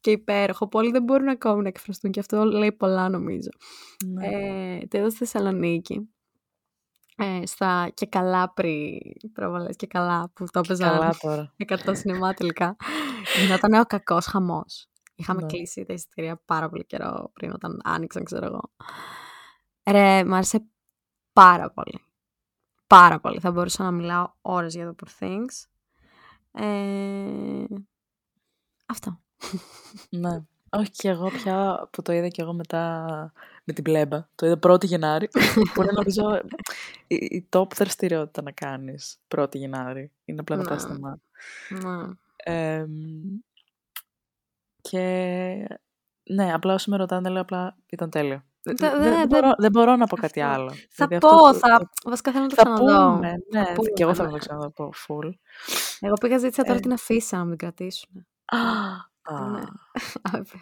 και 0.00 0.10
υπέροχο, 0.10 0.68
που 0.68 0.78
όλοι 0.78 0.90
δεν 0.90 1.02
μπορούν 1.02 1.28
ακόμη 1.28 1.62
να 1.62 1.68
εκφραστούν 1.68 2.10
και 2.10 2.20
αυτό 2.20 2.44
λέει 2.44 2.72
πολλά 2.72 3.08
νομίζω. 3.08 3.48
Ναι. 4.06 4.26
Ε, 4.26 4.86
το 4.86 4.98
είδα 4.98 5.08
στη 5.08 5.18
Θεσσαλονίκη. 5.18 6.08
Ε, 7.16 7.46
στα 7.46 7.90
και 7.94 8.06
καλά 8.06 8.52
πριν 8.52 8.98
προβολές 9.32 9.76
και 9.76 9.86
καλά 9.86 10.30
που 10.34 10.44
το 10.52 10.58
έπαιζαν 10.64 10.90
Καλά 10.90 11.16
τώρα. 11.20 11.54
100 11.66 11.76
σινεμά 11.92 12.34
τελικά. 12.34 12.76
Γινόταν 13.40 13.72
ο 13.72 13.84
κακός 13.84 14.26
χαμός. 14.26 14.88
Είχαμε 15.14 15.40
Ναι. 15.40 15.46
κλείσει 15.46 15.84
τα 15.84 15.92
εισιτήρια 15.92 16.42
πάρα 16.44 16.68
πολύ 16.68 16.84
καιρό 16.86 17.30
πριν 17.32 17.52
όταν 17.52 17.80
άνοιξαν, 17.84 18.24
ξέρω 18.24 18.46
εγώ. 18.46 18.60
Ρε, 19.90 20.24
μ' 20.24 20.34
άρεσε 20.34 20.66
πάρα 21.32 21.70
πολύ. 21.70 22.00
Πάρα 22.86 23.20
πολύ. 23.20 23.40
Θα 23.40 23.50
μπορούσα 23.50 23.82
να 23.84 23.90
μιλάω 23.90 24.32
ώρες 24.40 24.74
για 24.74 24.94
το 24.94 24.94
Poor 25.04 25.24
Things. 25.24 25.64
Ε, 26.52 27.64
αυτό. 28.86 29.23
Ναι. 30.10 30.42
Όχι 30.70 30.90
και 30.90 31.08
εγώ 31.08 31.30
πια 31.30 31.88
που 31.90 32.02
το 32.02 32.12
είδα 32.12 32.28
και 32.28 32.42
εγώ 32.42 32.52
μετά 32.52 33.32
με 33.64 33.72
την 33.72 33.84
πλέμπα. 33.84 34.26
Το 34.34 34.46
είδα 34.46 34.58
1η 34.62 34.84
Γενάρη. 34.84 35.28
που 35.74 35.82
είναι 35.82 35.92
νομίζω 35.92 36.40
η, 37.06 37.14
η 37.14 37.48
top 37.56 37.74
δραστηριότητα 37.74 38.42
να 38.42 38.50
κάνεις 38.50 39.18
1η 39.36 39.54
Γενάρη. 39.56 40.10
Είναι 40.24 40.40
απλά 40.40 40.56
να 40.56 40.62
Ναι. 40.62 40.68
πας 40.68 40.82
σινεμά. 40.82 41.18
Ναι. 41.68 42.12
Εμ, 42.36 42.90
και 44.80 44.98
ναι, 46.30 46.52
απλά 46.52 46.74
όσοι 46.74 46.90
με 46.90 46.96
ρωτάνε 46.96 47.28
λέω 47.28 47.42
απλά 47.42 47.76
ήταν 47.86 48.10
τέλειο. 48.10 48.44
Δεν, 48.62 48.76
Δε- 48.76 48.88
δεν- 48.90 48.98
δε- 49.02 49.08
δεν 49.10 49.18
δε- 49.20 49.26
μπορώ, 49.26 49.52
δεν 49.58 49.70
μπορώ 49.70 49.96
να 49.96 50.06
πω 50.06 50.16
κάτι 50.16 50.42
Αυτό. 50.42 50.54
άλλο. 50.60 50.70
Θα 50.90 51.06
Δηλαδή 51.06 51.18
πω, 51.18 51.28
αυτό 51.36 51.50
που- 51.50 51.58
θα... 51.58 51.90
Βασικά 52.04 52.30
θέλω 52.32 52.42
να 52.42 52.48
το 52.48 52.54
θα 52.54 52.62
ξαναδώ. 52.62 53.14
πούμε, 53.14 53.32
ναι, 53.50 53.64
πούμε, 53.74 53.88
και 53.90 54.02
εγώ 54.02 54.14
θα 54.14 54.24
ναι. 54.24 54.30
το 54.30 54.36
ξαναδώ 54.36 54.90
full. 55.06 55.30
Εγώ 56.00 56.14
πήγα 56.14 56.38
ζήτησα 56.38 56.62
τώρα 56.62 56.78
Ε. 56.78 56.80
την 56.80 56.92
αφίσα 56.92 57.36
να 57.36 57.44
μην 57.44 57.56
την 57.56 57.58
κρατήσουν. 57.68 58.26
Α, 59.24 59.48
Ναι. 59.50 59.64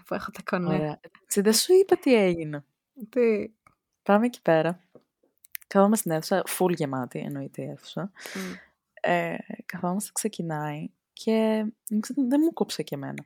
που 0.07 0.14
έχω 0.14 0.31
τα 0.31 0.42
κονέ. 0.51 0.75
ωραία. 0.75 1.01
Έτσι, 1.22 1.40
δεν 1.40 1.53
σου 1.53 1.72
είπα 1.72 1.96
τι 1.96 2.14
έγινε; 2.14 2.64
Τι; 3.09 3.48
Πάμε 4.03 4.27
εκεί 4.27 4.42
πέρα. 4.42 4.81
Καθόμαστε 5.66 5.96
στην 5.96 6.11
αίθουσα, 6.11 6.44
full 6.59 6.75
γεμάτη 6.77 7.18
εννοείται 7.18 7.62
η 7.62 7.68
αίθουσα. 7.68 8.12
Μμ. 8.35 8.53
Ε, 9.01 9.37
καθόμαστε, 9.66 10.11
ξεκινάει 10.12 10.90
και 11.12 11.64
δεν 11.88 12.01
ξέρω, 12.01 12.27
δεν 12.29 12.40
μου 12.44 12.53
κόψε 12.53 12.83
και 12.83 12.94
εμένα. 12.94 13.25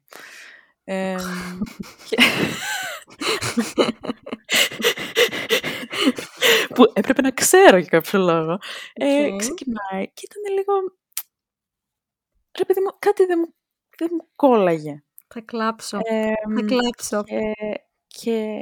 Ε, 0.85 1.17
και... 2.09 2.17
που 6.75 6.93
έπρεπε 6.95 7.21
να 7.23 7.31
ξέρω 7.31 7.77
για 7.77 7.89
κάποιο 7.89 8.19
λόγο. 8.19 8.59
Ε, 8.93 9.27
Οκ. 9.27 9.39
Ξεκινάει 9.39 10.11
και 10.15 10.29
ήταν 10.31 10.55
λίγο... 10.55 10.73
Ρε 12.59 12.65
παιδί 12.65 12.81
μου, 12.81 12.91
κάτι 12.99 13.25
δεν 13.25 13.39
μου, 13.39 13.55
δεν 13.99 14.09
μου 14.13 14.29
κόλλαγε. 14.37 15.05
Θα 15.29 15.41
κλάψω. 15.41 15.99
Ε, 16.03 16.33
Θα 16.55 16.63
κλάψω. 16.67 17.23
και, 17.25 17.53
και 18.07 18.61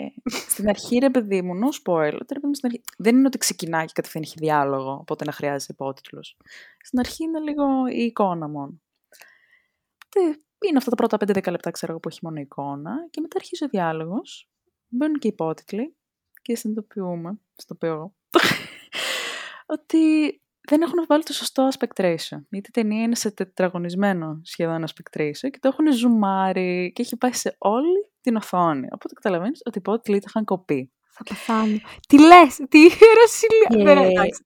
στην 0.49 0.69
αρχή, 0.69 0.99
ρε 0.99 1.11
παιδί 1.11 1.43
μου, 1.43 1.53
no 1.55 1.67
spoil, 1.67 2.13
ότι, 2.21 2.35
ρε 2.35 2.41
παιδί 2.41 2.47
μου, 2.47 2.55
στην 2.55 2.69
αρχή, 2.69 2.81
δεν 2.99 3.17
είναι 3.17 3.27
ότι 3.27 3.39
ξεκινάει 3.39 3.87
και 3.87 3.93
κατευθείαν 3.95 4.25
έχει 4.25 4.35
διάλογο, 4.39 4.93
οπότε 4.93 5.25
να 5.25 5.33
χρειάζεται 5.33 5.73
υπότιτλος. 5.73 6.37
Στην 6.81 6.99
αρχή 6.99 7.25
είναι 7.25 7.41
λίγο 7.41 7.65
η 7.87 8.05
εικόνα 8.05 8.49
μόνο. 8.49 8.81
Οπότε 10.07 10.41
είναι 10.69 10.79
αυτά 10.79 10.91
τα 10.91 10.97
πρώτα 10.97 11.17
5-10 11.17 11.51
λεπτά, 11.51 11.71
ξέρω 11.71 11.93
εγώ, 11.93 12.01
που 12.01 12.09
έχει 12.09 12.19
μόνο 12.23 12.41
εικόνα 12.41 13.09
και 13.11 13.21
μετά 13.21 13.37
αρχίζει 13.39 13.65
ο 13.65 13.69
διάλογος, 13.69 14.49
μπαίνουν 14.89 15.19
και 15.19 15.27
οι 15.27 15.31
υπότιτλοι 15.33 15.97
και 16.43 16.57
συνειδητοποιούμε, 16.57 17.39
στο 17.57 17.75
πω 17.75 17.87
εγώ, 17.87 18.15
ότι 19.75 20.43
δεν 20.69 20.83
έχουν 20.83 21.05
βάλει 21.09 21.23
το 21.23 21.33
σωστό 21.33 21.69
aspect 21.73 22.01
ratio. 22.05 22.39
Γιατί 22.51 22.69
η 22.69 22.71
ταινία 22.73 23.03
είναι 23.03 23.15
σε 23.15 23.31
τετραγωνισμένο 23.31 24.41
σχεδόν 24.43 24.85
aspect 24.87 25.21
ratio 25.21 25.31
και 25.51 25.59
το 25.61 25.69
έχουν 25.69 25.93
ζουμάρει 25.93 26.93
και 26.95 27.03
έχει 27.03 27.17
πάει 27.17 27.33
σε 27.33 27.55
όλη 27.59 28.09
την 28.21 28.37
οθόνη. 28.37 28.87
Οπότε 28.93 29.15
καταλαβαίνεις 29.15 29.61
ότι 29.65 29.79
οι 29.79 29.81
υπότιτλοι 29.85 30.19
το 30.19 30.27
είχαν 30.29 30.45
κοπεί. 30.45 30.93
Θα 31.17 31.23
πεθάνω. 31.29 31.77
Τι 32.09 32.19
λες, 32.21 32.57
τι 32.69 32.79
ιεροσυλία. 32.79 33.69
Και- 33.69 33.85
Δεν 33.85 33.99
εντάξει. 33.99 34.45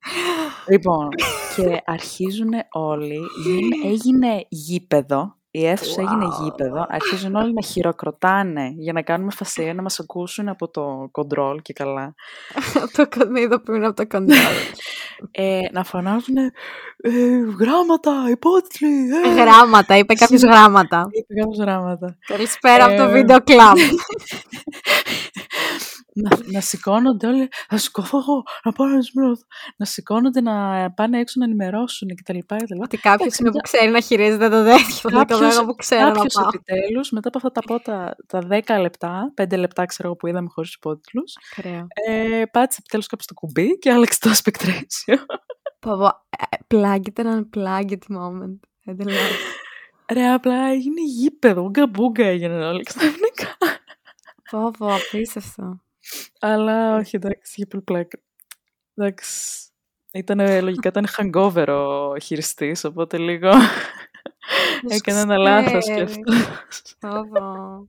Λοιπόν, 0.68 1.08
και 1.56 1.82
αρχίζουν 1.84 2.50
όλοι, 2.70 3.18
γίν- 3.44 3.84
έγινε 3.84 4.44
γήπεδο, 4.48 5.37
η 5.58 5.66
αίθουσα 5.66 6.00
έγινε 6.00 6.26
Wow. 6.26 6.42
γήπεδο, 6.42 6.86
αρχίζουν 6.88 7.34
όλοι 7.34 7.52
να 7.52 7.62
χειροκροτάνε 7.62 8.72
για 8.76 8.92
να 8.92 9.02
κάνουμε 9.02 9.30
φασία, 9.30 9.74
να 9.74 9.82
μας 9.82 10.00
ακούσουν 10.00 10.48
από 10.48 10.68
το 10.68 11.08
κοντρόλ 11.10 11.62
και 11.62 11.72
καλά. 11.72 12.14
το 12.96 13.08
κο- 13.08 13.26
με 13.30 13.40
ειδοποιούν 13.40 13.84
από 13.84 13.94
το 13.94 14.06
κοντρόλ. 14.06 14.38
Ε, 15.30 15.60
να 15.72 15.84
φωνάζουν 15.84 16.36
ε, 16.36 16.50
γράμματα, 17.60 18.12
υπότιτλοι, 18.30 18.88
ε, 19.24 19.34
γράμματα, 19.42 19.96
είπε 19.96 20.14
κάποιος 20.14 20.42
γράμματα. 20.42 21.08
Είπε 21.10 21.40
κάποιες 21.40 21.58
γράμματα. 21.66 22.16
Καλησπέρα 22.26 22.84
από 22.84 22.96
το 22.96 23.02
Ε, 23.02 23.06
βίντεο 23.12 23.38
κλαμπ. 23.44 23.76
να, 26.22 26.30
να 26.52 26.60
σηκώνονται 26.60 27.26
όλοι, 27.26 27.48
θα 27.68 27.76
σηκωθώ 27.76 28.18
εγώ, 28.18 28.42
να 28.64 28.72
πάω 28.72 28.86
να 28.86 28.98
τους 28.98 29.12
να 29.76 29.84
σηκώνονται 29.84 30.40
να 30.40 30.54
πάνε 30.92 31.18
έξω 31.18 31.34
να 31.38 31.44
ενημερώσουν 31.44 32.08
κτλ. 32.14 32.38
κτλ. 32.38 32.54
Ότι 32.82 32.96
κάποιος 32.96 33.20
Εντάξει, 33.20 33.42
είναι 33.42 33.50
που 33.50 33.56
μετά- 33.56 33.60
ξέρει 33.60 33.90
να 33.90 34.00
χειρίζεται 34.00 34.48
το 34.48 34.64
τέτοιο. 34.64 35.10
Δεν 35.10 35.26
Κάποιος- 35.26 35.56
εγώ 35.56 35.64
που 35.66 35.74
ξέρω 35.74 36.04
να 36.06 36.12
Κάποιος 36.12 36.34
πάω. 36.34 36.48
επιτέλους, 36.54 37.10
μετά 37.10 37.28
από 37.28 37.38
αυτά 37.38 37.52
τα 37.52 37.60
πρώτα 37.60 38.16
τα 38.26 38.38
10 38.46 38.78
λεπτά, 38.80 39.32
5 39.34 39.56
λεπτά 39.56 39.84
ξέρω 39.84 40.08
εγώ 40.08 40.16
που 40.16 40.26
είδαμε 40.26 40.48
χωρίς 40.50 40.74
υπότιτλους, 40.74 41.32
Κρέο. 41.54 41.86
ε, 42.08 42.44
πάτησε 42.52 42.78
επιτέλους 42.80 43.06
κάποιος 43.06 43.26
το 43.26 43.34
κουμπί 43.34 43.78
και 43.78 43.92
άλλαξε 43.92 44.18
το 44.20 44.30
aspect 44.30 44.64
ratio. 44.66 45.16
Πω, 45.80 45.96
πω, 45.96 46.06
ε, 46.06 46.56
Plugged 46.74 47.20
and 47.24 47.40
unplugged 47.40 48.16
moment. 48.16 48.58
Εντελώς. 48.84 49.30
Ρε, 50.12 50.26
απλά 50.28 50.54
έγινε 50.68 51.00
γήπεδο, 51.18 51.62
ουγκα 51.62 51.86
μπούγκα 51.86 52.24
έγιναν 52.24 52.62
όλοι 52.62 52.82
ξαφνικά. 52.82 53.56
Πω, 54.50 54.70
πω, 54.78 54.94
απίστευτο. 54.94 55.80
Αλλά 56.40 56.96
όχι, 56.96 57.16
εντάξει, 57.16 57.52
είχε 57.56 57.66
πολύ 57.66 57.82
πλάκα. 57.82 58.18
Εντάξει, 58.94 59.62
ήταν, 60.12 60.62
λογικά 60.62 60.88
ήταν 60.88 61.06
hangover 61.16 61.66
ο 61.68 62.18
χειριστής, 62.18 62.84
οπότε 62.84 63.18
λίγο 63.18 63.50
έκανε 64.88 65.20
ένα 65.20 65.36
λάθος 65.36 65.84
και 65.84 66.04
ξέρει. 66.04 66.22
αυτό. 67.00 67.88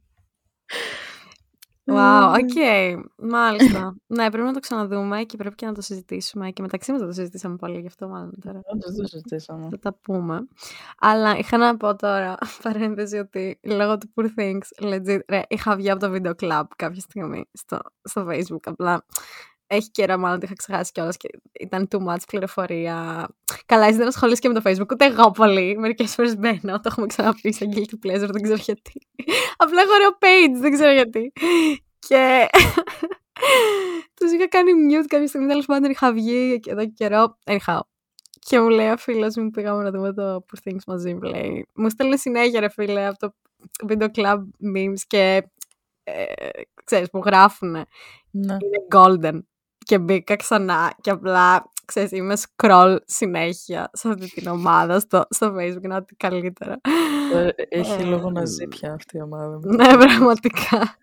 Πω, 1.90 1.96
πω. 1.96 2.02
Wow, 2.02 2.34
ok. 2.34 3.30
Μάλιστα. 3.30 3.96
ναι, 4.08 4.30
πρέπει 4.30 4.46
να 4.48 4.54
το 4.54 4.60
ξαναδούμε 4.60 5.24
και 5.24 5.38
πρέπει 5.38 5.56
και 5.56 5.66
να 5.66 5.74
το 5.74 5.82
συζητήσουμε. 5.82 6.50
Και 6.50 6.62
μεταξύ 6.62 6.92
μας 6.92 7.00
θα 7.00 7.06
το 7.06 7.14
συζητήσαμε 7.14 7.56
πολύ, 7.56 7.80
γι' 7.80 7.88
αυτό 7.88 8.08
μάλλον 8.08 8.34
τώρα. 8.46 8.60
Όντως 8.64 8.96
δεν 8.96 9.06
συζητήσαμε. 9.06 9.68
Θα 9.70 9.80
τα 9.80 9.94
πούμε. 9.94 10.48
Αλλά 11.00 11.38
είχα 11.38 11.58
να 11.58 11.78
πω 11.78 11.96
τώρα, 11.96 12.38
παρένθεση, 12.64 13.18
ότι 13.18 13.60
λόγω 13.64 13.98
του 13.98 14.14
Poor 14.16 14.28
Things, 14.40 14.90
legit, 14.92 15.20
ρε, 15.28 15.42
είχα 15.48 15.76
βγει 15.76 15.90
από 15.90 16.00
το 16.00 16.10
βίντεο 16.10 16.34
club 16.40 16.64
κάποια 16.76 17.02
στιγμή 17.02 17.46
στο, 17.54 17.80
στο 18.04 18.28
facebook. 18.30 18.64
Απλά 18.64 19.06
έχει 19.72 19.90
καιρό 19.92 20.18
μάλλον 20.18 20.40
το 20.40 20.46
είχα 20.46 20.56
ξεχάσει 20.56 20.92
κιόλας 20.92 21.18
και 21.18 21.30
ήταν 21.60 21.88
too 21.92 21.98
much 22.08 22.22
πληροφορία. 22.28 23.28
Καλά, 23.66 23.86
εσύ 23.86 23.98
δεν 23.98 24.08
ασχολείσαι 24.08 24.42
και 24.42 24.48
με 24.48 24.54
το 24.54 24.62
Facebook, 24.66 24.92
ούτε 24.92 25.06
εγώ 25.06 25.32
πολύ. 25.32 25.78
Μερικές 25.78 26.14
φορές 26.14 26.38
μπαίνω, 26.38 26.60
το 26.62 26.82
έχουμε 26.86 27.06
ξαναπεί 27.06 27.54
σαν 27.54 27.74
guilty 27.74 28.08
pleasure, 28.08 28.30
δεν 28.32 28.42
ξέρω 28.42 28.62
γιατί. 28.62 29.08
Απλά 29.58 29.82
έχω 29.82 29.94
ωραίο 29.94 30.18
page, 30.20 30.60
δεν 30.62 30.72
ξέρω 30.72 30.92
γιατί. 30.92 31.32
Και 32.00 32.48
τους 34.16 34.32
είχα 34.32 34.48
κάνει 34.48 34.72
mute 34.90 35.06
κάποια 35.08 35.28
στιγμή, 35.28 35.48
τέλος 35.48 35.66
πάντων 35.66 35.92
είχα 35.92 36.14
βγει 36.14 36.60
εδώ 36.66 36.82
και 36.82 36.92
καιρό. 36.96 37.38
Anyhow. 37.46 37.80
Και 38.40 38.60
μου 38.60 38.70
λέει 38.70 38.90
ο 38.90 38.98
φίλος 38.98 39.36
μου, 39.36 39.50
πήγαμε 39.50 39.84
να 39.84 39.92
δούμε 39.92 40.14
το 40.14 40.46
Poor 40.46 40.70
Things 40.70 40.84
μαζί 40.88 41.14
μου. 41.14 41.22
Λέει, 41.22 41.68
μου 41.74 41.90
στέλνει 41.90 42.18
συνέχεια, 42.18 42.60
ρε 42.60 42.70
φίλε, 42.70 43.08
από 43.08 43.18
το 43.18 43.34
video 43.88 44.08
club 44.16 44.38
memes 44.76 45.00
και 45.08 45.50
ε, 46.04 46.24
ξέρεις 46.84 47.10
που 47.10 47.22
γράφουν 47.26 47.72
ναι. 48.32 48.54
είναι 48.54 48.88
golden 48.96 49.40
και 49.90 50.00
μπήκα 50.00 50.36
ξανά 50.36 50.94
και 51.02 51.10
απλά 51.10 51.72
ξέρεις 51.86 52.12
είμαι 52.12 52.36
scroll 52.38 52.98
συνέχεια 53.06 53.90
σε 53.94 54.10
αυτή 54.10 54.30
την 54.30 54.48
ομάδα 54.48 55.00
στο, 55.00 55.26
στο 55.30 55.56
facebook 55.56 55.82
να 55.82 55.96
ό,τι 55.96 56.16
καλύτερα 56.16 56.80
ε, 57.34 57.50
έχει 57.70 58.04
λόγο 58.04 58.30
να 58.30 58.46
ζει 58.46 58.68
πια 58.68 58.94
αυτή 58.94 59.18
η 59.18 59.22
ομάδα 59.22 59.60
ναι 59.64 59.98
πραγματικά 59.98 60.98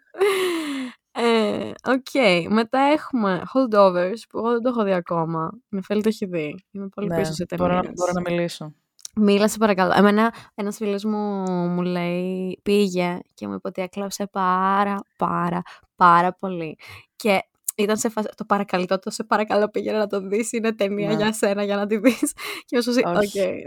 ε, 1.13 1.71
Ok, 1.89 2.07
okay. 2.13 2.47
μετά 2.49 2.79
έχουμε 2.79 3.43
Holdovers 3.55 4.21
που 4.29 4.39
εγώ 4.39 4.51
δεν 4.51 4.63
το 4.63 4.69
έχω 4.69 4.85
δει 4.85 4.93
ακόμα. 4.93 5.51
Με 5.69 5.83
φίλοι 5.83 6.03
το 6.03 6.09
έχει 6.09 6.27
δει. 6.27 6.65
Είμαι 6.71 6.89
πολύ 6.89 7.09
ναι, 7.09 7.17
πίσω 7.17 7.33
σε 7.33 7.47
ταινίες. 7.47 7.69
Μπορώ, 7.69 7.81
μπορώ 7.95 8.13
να 8.13 8.21
μιλήσω. 8.21 8.75
Μίλα 9.15 9.49
σε 9.49 9.59
παρακαλώ. 9.59 9.93
Εμένα 9.97 10.35
ένας 10.55 10.77
φίλος 10.77 11.05
μου 11.05 11.19
μου 11.51 11.83
λέει 11.83 12.61
πήγε 12.63 13.19
και 13.35 13.47
μου 13.49 13.55
είπε 13.55 13.69
ότι 13.69 13.83
έκλαψε 13.83 14.27
πάρα 14.33 15.01
πάρα 15.17 15.63
πάρα 15.97 16.33
πολύ. 16.33 16.79
Και 17.17 17.41
ήταν 17.77 17.97
σε 17.97 18.09
φάση, 18.09 18.29
το 18.37 18.45
παρακαλώ, 18.45 18.87
το 18.87 19.11
σε 19.11 19.25
παρακαλώ 19.25 19.69
πήγαινε 19.69 19.99
να 19.99 20.07
το 20.07 20.21
δεις, 20.21 20.53
είναι 20.53 20.73
ταινία 20.73 21.09
ναι. 21.09 21.15
για 21.15 21.33
σένα 21.33 21.65
για 21.65 21.77
να 21.77 21.87
τη 21.87 21.97
δεις. 21.97 22.33
Και 22.67 22.81
σου 22.81 22.93
ok. 23.05 23.23
Okay. 23.35 23.59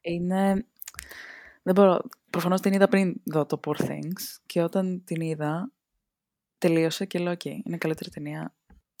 Είναι... 0.00 0.66
Δεν 1.62 1.74
μπορώ. 1.74 2.00
Προφανώς 2.30 2.60
την 2.60 2.72
είδα 2.72 2.88
πριν 2.88 3.14
δω 3.24 3.46
το 3.46 3.60
Poor 3.66 3.76
Things 3.76 4.38
και 4.46 4.62
όταν 4.62 5.02
την 5.04 5.20
είδα 5.20 5.70
τελείωσε 6.58 7.04
και 7.04 7.18
λέω, 7.18 7.32
ok, 7.32 7.40
okay, 7.44 7.56
είναι 7.64 7.76
καλύτερη 7.76 8.10
ταινία 8.10 8.54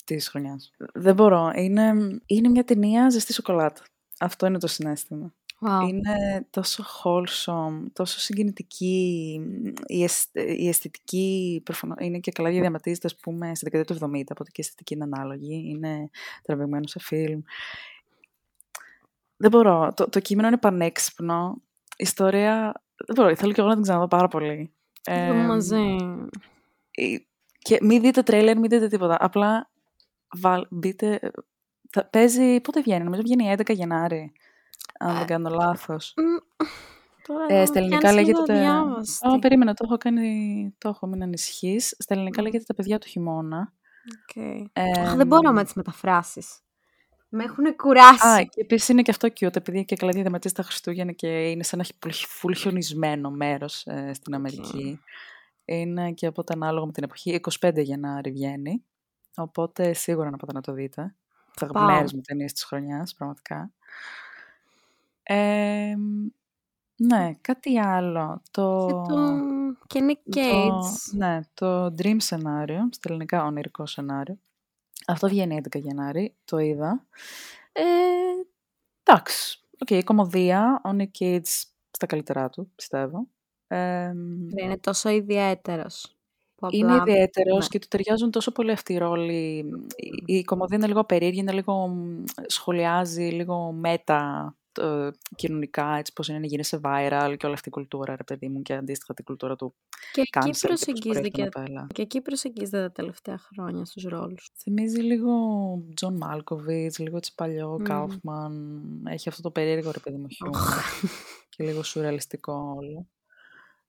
της 0.04 0.28
χρονιάς. 0.28 0.70
Δεν 0.94 1.14
μπορώ. 1.14 1.52
Είναι, 1.54 1.92
είναι 2.26 2.48
μια 2.48 2.64
ταινία 2.64 3.10
ζεστή 3.10 3.32
σοκολάτα. 3.32 3.82
Αυτό 4.18 4.46
είναι 4.46 4.58
το 4.58 4.66
συνέστημα. 4.66 5.34
Είναι 5.60 6.46
τόσο 6.50 6.84
wholesome, 7.02 7.82
τόσο 7.92 8.18
συγκινητική, 8.18 9.40
η, 9.86 10.08
η 10.56 10.68
αισθητική 10.68 11.62
είναι 12.00 12.18
και 12.18 12.30
καλά 12.30 12.50
διαδραματίζεται, 12.50 13.06
ας 13.06 13.16
πούμε, 13.16 13.54
στη 13.54 13.64
δεκαετία 13.64 13.96
του 13.96 14.04
70, 14.04 14.22
οπότε 14.30 14.50
και 14.50 14.60
η 14.60 14.60
αισθητική 14.60 14.94
είναι 14.94 15.04
ανάλογη, 15.04 15.64
είναι 15.68 16.10
τραβηγμένο 16.42 16.86
σε 16.86 16.98
φιλμ. 17.00 17.40
Δεν 19.36 19.50
μπορώ, 19.50 19.92
το, 19.96 20.08
το 20.08 20.20
κείμενο 20.20 20.48
είναι 20.48 20.58
πανέξυπνο, 20.58 21.62
η 21.90 21.94
ιστορία, 21.96 22.82
δεν 23.06 23.14
μπορώ, 23.14 23.36
θέλω 23.36 23.52
και 23.52 23.60
εγώ 23.60 23.68
να 23.68 23.74
την 23.74 23.84
ξαναδώ 23.84 24.08
πάρα 24.08 24.28
πολύ. 24.28 24.72
Ε, 25.04 25.32
μαζί. 25.32 25.96
Και 27.58 27.78
μην 27.80 28.00
δείτε 28.00 28.22
τρέιλερ, 28.22 28.58
μην 28.58 28.70
δείτε 28.70 28.88
τίποτα, 28.88 29.16
απλά 29.20 29.70
βάλ, 30.36 30.66
μπείτε, 30.70 31.30
θα, 31.90 32.04
παίζει, 32.04 32.60
πότε 32.60 32.80
βγαίνει, 32.80 33.04
νομίζω 33.04 33.22
βγαίνει 33.22 33.54
11 33.58 33.74
Γενάρη 33.74 34.32
αν 34.98 35.16
δεν 35.16 35.26
κάνω 35.26 35.48
λάθος. 35.48 36.14
Τώρα 37.26 37.46
ε, 37.48 37.64
στα 37.66 37.78
ελληνικά 37.78 38.12
λέγεται. 38.12 38.68
Ω, 39.20 39.38
περίμενα, 39.38 39.74
το 39.74 39.84
έχω 39.86 39.96
κάνει. 39.96 40.74
Το 40.78 40.88
έχω, 40.88 41.06
μην 41.06 41.22
ανησυχείς. 41.22 41.96
Στα 41.98 42.14
ελληνικά 42.14 42.42
λέγεται 42.42 42.64
Τα 42.66 42.74
παιδιά 42.74 42.98
του 42.98 43.06
χειμώνα. 43.06 43.72
Okay. 44.34 44.64
Ε, 44.72 45.14
δεν 45.16 45.26
μπορώ 45.26 45.52
με 45.52 45.64
τις 45.64 45.74
μεταφράσεις. 45.74 46.60
Με 47.28 47.44
έχουν 47.44 47.76
κουράσει. 47.76 48.26
Α, 48.26 48.42
και 48.42 48.60
επίσης 48.60 48.88
είναι 48.88 49.02
και 49.02 49.10
αυτό 49.10 49.28
cute, 49.28 49.56
επειδή 49.56 49.84
και 49.84 49.96
καλά 49.96 50.12
διαδραματίζει 50.12 50.54
τα 50.54 50.62
Χριστούγεννα 50.62 51.12
και 51.12 51.50
είναι 51.50 51.62
σαν 51.62 51.80
ένα 51.80 52.12
πολύ 52.40 52.56
χιονισμένο 52.56 53.30
μέρος 53.30 53.86
ε, 53.86 54.12
στην 54.12 54.34
Αμερική. 54.34 55.00
Είναι 55.64 56.12
και 56.12 56.26
οπότε 56.26 56.52
ανάλογα 56.52 56.86
με 56.86 56.92
την 56.92 57.02
εποχή. 57.02 57.40
25 57.60 57.72
Γενάρη 57.76 58.30
βγαίνει. 58.30 58.84
Οπότε 59.36 59.92
σίγουρα 59.92 60.30
να 60.30 60.36
πάτε 60.36 60.52
να 60.52 60.60
το 60.60 60.72
δείτε. 60.72 61.14
Θα 61.58 61.66
αγαπημένες 61.66 62.08
μου 62.14 62.20
ταινίες 62.20 62.52
της 62.52 62.64
χρονιάς, 62.64 63.14
πραγματικά 63.14 63.70
ναι, 66.96 67.34
κάτι 67.40 67.78
άλλο. 67.78 68.42
Το... 68.50 68.86
Και 69.86 69.98
το 69.98 70.06
Nick 70.08 70.36
Cage. 70.36 71.16
ναι, 71.16 71.40
το 71.54 71.86
Dream 71.86 72.16
Scenario, 72.16 72.88
στα 72.92 73.08
ελληνικά 73.08 73.44
ονειρικό 73.44 73.86
σενάριο. 73.86 74.38
Αυτό 75.06 75.28
βγαίνει 75.28 75.60
11 75.70 75.80
Γενάρη, 75.80 76.34
το 76.44 76.58
είδα. 76.58 77.06
Ε, 77.72 77.82
εντάξει, 79.02 79.60
ok, 79.78 79.88
okay, 79.90 80.00
κωμωδία, 80.04 80.80
ο 80.84 80.90
Nick 80.98 81.18
Cage 81.18 81.64
στα 81.90 82.06
καλύτερά 82.06 82.50
του, 82.50 82.70
πιστεύω. 82.74 83.26
Ε, 83.66 84.12
είναι 84.56 84.78
τόσο 84.80 85.08
ιδιαίτερος. 85.08 86.16
Είναι 86.70 86.94
ιδιαίτερος 86.94 87.62
ναι. 87.62 87.68
και 87.68 87.78
του 87.78 87.86
ταιριάζουν 87.88 88.30
τόσο 88.30 88.52
πολύ 88.52 88.70
αυτοί 88.70 88.92
οι 88.92 88.98
ρόλοι. 88.98 89.64
Η, 90.26 90.36
η 90.36 90.44
κωμωδία 90.44 90.76
είναι 90.76 90.86
λίγο 90.86 91.04
περίεργη, 91.04 91.38
είναι 91.38 91.52
λίγο 91.52 91.96
σχολιάζει, 92.46 93.28
λίγο 93.28 93.72
μέτα 93.72 94.54
ε, 94.78 95.10
κοινωνικά, 95.34 95.96
έτσι 95.96 96.12
πώς 96.12 96.28
είναι 96.28 96.38
να 96.38 96.46
γίνεσαι 96.46 96.80
viral 96.82 97.34
και 97.36 97.46
όλη 97.46 97.54
αυτή 97.54 97.68
η 97.68 97.72
κουλτούρα, 97.72 98.16
ρε 98.16 98.24
παιδί 98.24 98.48
μου, 98.48 98.62
και 98.62 98.74
αντίστοιχα 98.74 99.14
την 99.14 99.24
κουλτούρα 99.24 99.56
του 99.56 99.74
και 100.12 100.20
εκεί 100.20 100.66
προσεγγίζεται 100.66 101.28
και, 101.28 101.48
και 101.92 102.02
εκεί 102.02 102.20
προσεγγίζεται 102.20 102.80
τα 102.80 102.92
τελευταία 102.92 103.38
χρόνια 103.38 103.84
στους 103.84 104.02
ρόλους. 104.02 104.50
Θυμίζει 104.56 105.00
λίγο 105.00 105.32
Τζον 105.94 106.16
Μάλκοβιτς, 106.16 106.98
λίγο 106.98 107.16
έτσι 107.16 107.34
παλιό, 107.34 107.80
μμ. 107.88 108.08
έχει 109.04 109.28
αυτό 109.28 109.42
το 109.42 109.50
περίεργο, 109.50 109.90
ρε 109.90 109.98
παιδί 109.98 110.16
μου, 110.16 110.28
χιούμορ 110.28 110.60
και 111.48 111.64
λίγο 111.64 111.82
σουρεαλιστικό 111.82 112.74
όλο. 112.76 113.06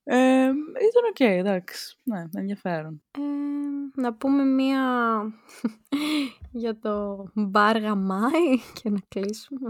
Ε, 0.03 0.43
ήταν 0.45 1.03
ok, 1.09 1.15
okay, 1.19 1.37
εντάξει. 1.37 1.97
Ναι, 2.03 2.25
ενδιαφέρον. 2.35 3.01
Ε, 3.11 4.01
να 4.01 4.13
πούμε 4.13 4.43
μία 4.43 4.83
για 6.61 6.79
το 6.79 7.25
μπαρ 7.33 7.77
Gamay 7.77 8.57
και 8.81 8.89
να 8.89 8.99
κλείσουμε. 9.07 9.69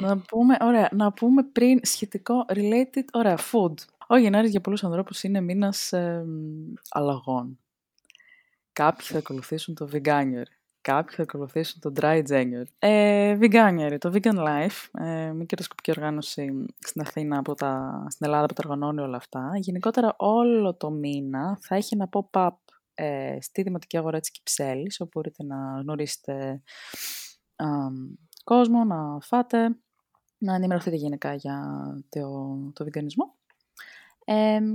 Να 0.00 0.18
πούμε, 0.18 0.56
ωραία, 0.60 0.88
να 0.92 1.12
πούμε 1.12 1.42
πριν 1.42 1.80
σχετικό 1.82 2.44
related, 2.48 3.04
ωραία, 3.12 3.38
food. 3.38 3.74
Ο 4.08 4.16
Γενάρης 4.16 4.50
για 4.50 4.60
πολλούς 4.60 4.84
ανθρώπους 4.84 5.22
είναι 5.22 5.40
μήνας 5.40 5.92
ε, 5.92 6.24
αλλαγών. 6.90 7.58
Κάποιοι 8.72 9.06
θα 9.06 9.18
ακολουθήσουν 9.18 9.74
το 9.74 9.88
Veganuary. 9.92 10.58
Κάποιοι 10.80 11.16
θα 11.16 11.22
ακολουθήσουν 11.22 11.80
το 11.80 11.92
Dry 12.00 12.22
January. 12.28 12.64
Ε, 12.78 13.38
Veganuary, 13.40 13.96
το 13.98 14.12
Vegan 14.14 14.36
Life, 14.36 15.00
ε, 15.00 15.32
μη 15.32 15.44
κερδοσκοπική 15.44 15.90
οργάνωση 15.90 16.64
στην 16.78 17.00
Αθήνα, 17.00 17.38
από 17.38 17.54
τα, 17.54 18.04
στην 18.08 18.26
Ελλάδα 18.26 18.46
που 18.46 18.54
τα 18.54 18.62
οργανώνει 18.64 19.00
όλα 19.00 19.16
αυτά. 19.16 19.50
Γενικότερα 19.54 20.14
όλο 20.16 20.74
το 20.74 20.90
μήνα 20.90 21.58
θα 21.60 21.74
έχει 21.76 21.94
ένα 21.94 22.08
pop-up 22.12 22.56
ε, 22.94 23.38
στη 23.40 23.62
Δημοτική 23.62 23.96
Αγορά 23.96 24.20
της 24.20 24.30
Κυψέλης, 24.30 25.00
όπου 25.00 25.10
μπορείτε 25.14 25.44
να 25.44 25.80
γνωρίσετε 25.80 26.62
κόσμο, 28.44 28.84
να 28.84 29.18
φάτε, 29.20 29.76
να 30.40 30.54
ενημερωθείτε 30.54 30.96
γενικά 30.96 31.34
για 31.34 31.86
το, 32.08 32.56
το 32.72 32.84
βιγκανισμό. 32.84 33.34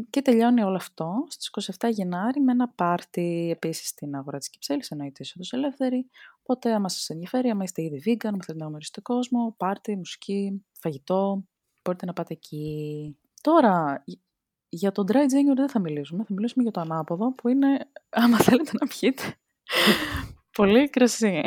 και 0.10 0.22
τελειώνει 0.22 0.64
όλο 0.64 0.76
αυτό 0.76 1.26
στις 1.28 1.76
27 1.80 1.90
Γενάρη 1.92 2.42
με 2.42 2.52
ένα 2.52 2.68
πάρτι 2.70 3.50
επίσης 3.52 3.88
στην 3.88 4.16
αγορά 4.16 4.38
της 4.38 4.50
Κυψέλης, 4.50 4.92
εννοείται 4.92 5.24
είσοδος 5.24 5.54
ελεύθερη. 5.54 6.10
Οπότε 6.42 6.74
άμα 6.74 6.90
σας 6.90 7.10
ενδιαφέρει, 7.10 7.50
άμα 7.50 7.64
είστε 7.64 7.82
ήδη 7.82 8.02
vegan, 8.06 8.28
άμα 8.28 8.38
θέλετε 8.46 8.64
να 8.64 8.70
γνωρίσετε 8.70 9.02
κόσμο, 9.02 9.54
πάρτι, 9.58 9.96
μουσική, 9.96 10.66
φαγητό, 10.80 11.46
μπορείτε 11.84 12.06
να 12.06 12.14
πάτε 12.14 12.34
εκεί. 12.34 13.18
Τώρα, 13.42 14.04
για 14.70 14.92
το 14.92 15.04
dry 15.08 15.16
January 15.16 15.56
δεν 15.56 15.70
θα 15.70 15.80
μιλήσουμε, 15.80 16.24
θα 16.24 16.34
μιλήσουμε 16.34 16.64
για 16.64 16.72
το 16.72 16.82
ανάποδο 16.82 17.34
που 17.34 17.48
είναι, 17.48 17.90
άμα 18.10 18.38
θέλετε 18.38 18.72
να 18.80 18.88
πιείτε, 18.88 19.24
πολύ 20.58 20.90
κρασί. 20.90 21.42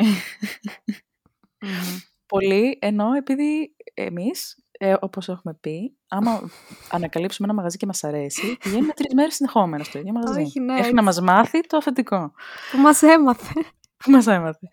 Πολύ, 2.29 2.77
ενώ 2.81 3.13
επειδή 3.13 3.75
εμείς, 3.93 4.63
ε, 4.71 4.95
όπως 4.99 5.29
έχουμε 5.29 5.57
πει, 5.61 5.97
άμα 6.07 6.49
ανακαλύψουμε 6.91 7.47
ένα 7.47 7.57
μαγαζί 7.57 7.77
και 7.77 7.85
μας 7.85 8.03
αρέσει, 8.03 8.57
πηγαίνουμε 8.63 8.93
τρεις 8.93 9.13
μέρες 9.13 9.35
συνεχόμενα 9.35 9.83
στο 9.83 9.99
ίδιο 9.99 10.13
μαγαζί. 10.13 10.41
Όχι, 10.41 10.59
ναι, 10.59 10.79
Έχει 10.79 10.93
να 10.93 11.03
μας 11.03 11.21
μάθει 11.21 11.61
το 11.61 11.77
αφεντικό. 11.77 12.31
Που 12.71 12.77
μας 12.77 13.01
έμαθε. 13.01 13.53
Που 13.97 14.11
μας 14.11 14.27
έμαθε. 14.27 14.69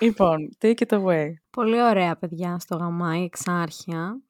λοιπόν, 0.00 0.56
take 0.60 0.86
it 0.88 1.02
away. 1.02 1.26
Πολύ 1.50 1.82
ωραία, 1.82 2.16
παιδιά, 2.16 2.58
στο 2.58 2.76
γαμάι 2.76 3.22
εξάρχεια. 3.22 4.20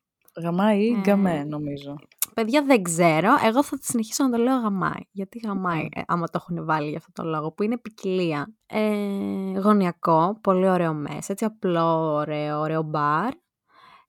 Γαμάι 0.42 0.81
ή 0.81 0.92
ε, 0.92 1.00
γκαμέ, 1.00 1.44
νομίζω. 1.44 1.96
Παιδιά 2.40 2.62
δεν 2.62 2.83
ξέρω. 2.83 3.35
Εγώ 3.44 3.62
θα 3.62 3.79
συνεχίσω 3.81 4.25
να 4.25 4.31
το 4.31 4.37
λέω 4.37 4.57
γαμάι. 4.61 5.01
Γιατί 5.11 5.38
γαμάι, 5.38 5.88
ε, 5.90 6.03
άμα 6.07 6.27
το 6.27 6.44
έχουν 6.49 6.64
βάλει 6.64 6.88
για 6.88 6.99
αυτό 6.99 7.22
το 7.22 7.29
λόγο, 7.29 7.53
που 7.53 7.62
είναι 7.62 7.79
ποικιλία. 7.79 8.55
Ε, 8.66 9.59
γωνιακό, 9.59 10.38
πολύ 10.40 10.68
ωραίο 10.68 10.94
μέσα, 10.94 11.33
έτσι 11.33 11.44
απλό, 11.44 12.12
ωραίο, 12.12 12.61
ωραίο 12.61 12.83
μπαρ. 12.83 13.33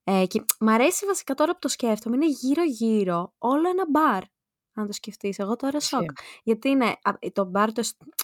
Ε, 0.04 0.26
και 0.26 0.46
μ' 0.60 0.70
αρέσει 0.70 1.06
βασικά 1.06 1.34
τώρα 1.34 1.52
που 1.52 1.58
το 1.62 1.68
σκέφτομαι, 1.68 2.16
είναι 2.16 2.28
γύρω-γύρω 2.28 3.34
όλο 3.38 3.70
ένα 3.70 3.86
μπαρ. 3.90 4.24
Αν 4.74 4.86
το 4.86 4.94
σκεφτείς. 4.94 5.40
Εγώ 5.40 5.56
τώρα 5.56 5.78
Ισχύει. 5.78 5.96
σοκ. 5.96 6.10
Γιατί 6.44 6.70
είναι 6.70 6.86
α, 6.86 7.12
το 7.34 7.46
μπαρ, 7.46 7.72
το, 7.72 7.82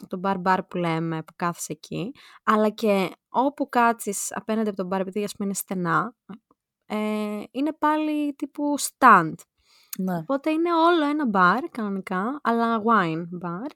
το 0.07 0.17
μπαρ 0.17 0.39
μπαρ 0.39 0.63
που 0.63 0.77
λέμε, 0.77 1.23
που 1.23 1.33
κάθεσαι 1.35 1.71
εκεί, 1.71 2.11
αλλά 2.43 2.69
και 2.69 3.11
όπου 3.29 3.69
κάτσεις 3.69 4.35
απέναντι 4.35 4.67
από 4.67 4.77
τον 4.77 4.87
μπαρ, 4.87 5.01
επειδή 5.01 5.23
ας 5.23 5.35
πούμε 5.35 5.47
είναι 5.47 5.57
στενά, 5.57 6.15
ε, 6.85 7.43
είναι 7.51 7.73
πάλι 7.73 8.33
τύπου 8.33 8.75
stand. 8.79 9.33
Ναι. 9.99 10.17
Οπότε 10.17 10.49
είναι 10.51 10.73
όλο 10.73 11.05
ένα 11.05 11.25
μπαρ 11.27 11.63
κανονικά, 11.69 12.39
αλλά 12.43 12.81
wine 12.85 13.23
bar. 13.41 13.69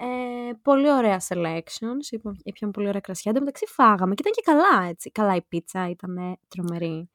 Ε, 0.00 0.52
πολύ 0.62 0.90
ωραία 0.92 1.20
selections, 1.28 2.10
είπα- 2.10 2.36
ήπιαμε 2.42 2.72
πολύ 2.72 2.88
ωραία 2.88 3.00
κρασιά. 3.00 3.30
Εν 3.30 3.38
τω 3.38 3.44
μεταξύ 3.44 3.66
φάγαμε 3.66 4.14
και 4.14 4.22
ήταν 4.26 4.32
και 4.32 4.42
καλά 4.52 4.88
έτσι. 4.88 5.10
Καλά 5.10 5.34
η 5.34 5.42
πίτσα 5.42 5.88
ήταν 5.88 6.38
τρομερή. 6.48 7.10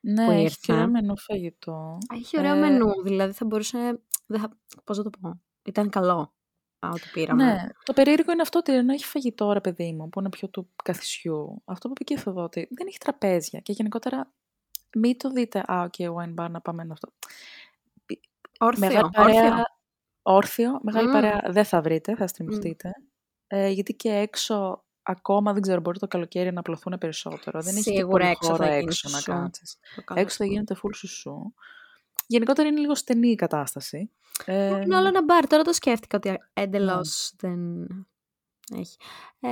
Ναι, 0.00 0.24
που 0.24 0.30
έχει 0.30 0.42
ήρθε. 0.42 0.56
και 0.60 0.72
ωραίο 0.72 0.88
μενού 0.88 1.18
φαγητό. 1.18 1.98
Έχει 2.14 2.38
ωραίο 2.38 2.54
Ε, 2.54 2.58
μενού, 2.58 3.02
δηλαδή 3.02 3.32
θα 3.32 3.44
μπορούσε, 3.44 4.00
δεν 4.26 4.40
θα, 4.40 4.48
πώς 4.84 4.96
να 4.96 5.02
το 5.02 5.10
πω, 5.20 5.40
ήταν 5.64 5.88
καλό 5.90 6.34
α, 6.78 6.88
ό,τι 6.88 7.08
πήραμε. 7.12 7.44
Ναι, 7.44 7.66
το 7.84 7.92
περίεργο 7.92 8.32
είναι 8.32 8.42
αυτό 8.42 8.58
ότι 8.58 8.72
ενώ 8.74 8.92
έχει 8.92 9.04
φαγητό, 9.04 9.52
ρε 9.52 9.60
παιδί 9.60 9.92
μου, 9.92 10.08
που 10.08 10.20
είναι 10.20 10.28
πιο 10.28 10.48
του 10.48 10.70
καθισιού, 10.84 11.62
αυτό 11.64 11.88
που 11.88 11.94
είπε 11.96 12.04
και 12.04 12.14
η 12.14 12.16
Θοδότη, 12.22 12.68
δεν 12.70 12.86
έχει 12.86 12.98
τραπέζια. 12.98 13.60
Και 13.60 13.72
γενικότερα, 13.72 14.32
μην 14.96 15.18
το 15.18 15.30
δείτε, 15.30 15.58
α, 15.72 15.82
ok, 15.82 15.94
wine 15.98 16.34
bar, 16.44 16.50
να 16.50 16.60
πάμε 16.60 16.84
να 16.84 16.92
αυτό. 16.92 17.12
Όρθιο, 18.58 18.86
Μεγάλη 18.86 19.10
παρέα, 19.12 19.42
όρθιο. 19.44 19.64
όρθιο, 20.22 20.78
μεγάλη 20.82 21.06
Μμμ. 21.06 21.12
παρέα 21.12 21.40
δεν 21.48 21.64
θα 21.64 21.80
βρείτε, 21.82 22.14
θα 22.16 22.26
στριμωχτείτε. 22.26 22.92
Ε, 23.46 23.68
γιατί 23.68 23.94
και 23.94 24.08
έξω, 24.10 24.84
ακόμα 25.02 25.52
δεν 25.52 25.62
ξέρω, 25.62 25.80
μπορεί 25.80 25.98
το 25.98 26.06
καλοκαίρι 26.08 26.52
να 26.52 26.60
απλωθούν 26.60 26.98
περισσότερο. 26.98 27.60
Δεν 27.62 27.76
έχει 27.76 27.90
και 27.90 27.96
Σίγουρα 27.96 28.10
πολύ 28.18 28.30
έξω 28.30 28.50
χώρο 28.50 28.64
θα 28.64 28.70
γίνει 28.70 28.82
έξω 28.82 29.08
να 29.08 29.16
σουσού. 29.16 29.32
κάτσεις. 29.32 29.78
Το 29.96 30.02
καλό. 30.02 30.20
Έξω 30.20 30.36
θα 30.36 30.44
γίνεται 30.44 30.74
full 30.82 30.90
σουσού. 30.94 31.52
Γενικότερα 32.26 32.68
είναι 32.68 32.80
λίγο 32.80 32.94
στενή 32.94 33.28
η 33.28 33.34
κατάσταση. 33.34 34.10
Ε, 34.44 34.80
Είναι 34.80 34.96
όλο 34.96 35.06
ένα 35.08 35.24
μπαρ. 35.24 35.46
Τώρα 35.46 35.62
το 35.62 35.72
σκέφτηκα 35.72 36.16
ότι 36.16 36.38
εντελώς 36.52 37.32
δεν 37.36 37.86
έχει. 38.76 38.96
Ε, 39.40 39.48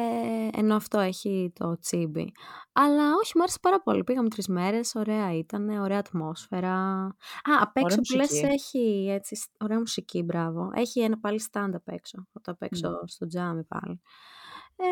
ενώ 0.53 0.77
αυτό 0.77 0.99
έχει 0.99 1.53
το 1.55 1.79
τσίμπι. 1.79 2.33
Αλλά 2.73 3.15
όχι, 3.15 3.33
μου 3.35 3.43
άρεσε 3.43 3.59
πάρα 3.63 3.81
πολύ. 3.83 4.05
Πήγαμε 4.05 4.29
τρεις 4.29 4.49
μέρες, 4.49 4.95
ωραία 4.95 5.33
ήταν, 5.39 5.69
ωραία 5.69 5.99
ατμόσφαιρα. 5.99 6.75
Α, 7.03 7.13
απ' 7.61 7.77
έξω 7.77 7.97
που 8.01 8.17
λες 8.17 8.29
μουσική. 8.31 8.47
έχει 8.47 9.07
έτσι, 9.11 9.37
σ- 9.37 9.51
ωραία 9.63 9.79
μουσική, 9.79 10.23
μπράβο. 10.23 10.71
Έχει 10.75 11.01
ένα 11.01 11.19
πάλι 11.19 11.41
stand 11.53 11.71
απ' 11.75 11.89
έξω. 11.89 12.27
Από 12.33 12.45
το 12.45 12.51
απ' 12.53 12.63
έξω 12.63 12.89
Ναι. 12.91 12.97
στο 13.07 13.27
τζάμι 13.27 13.63
πάλι. 13.65 14.01
Ε, 14.77 14.85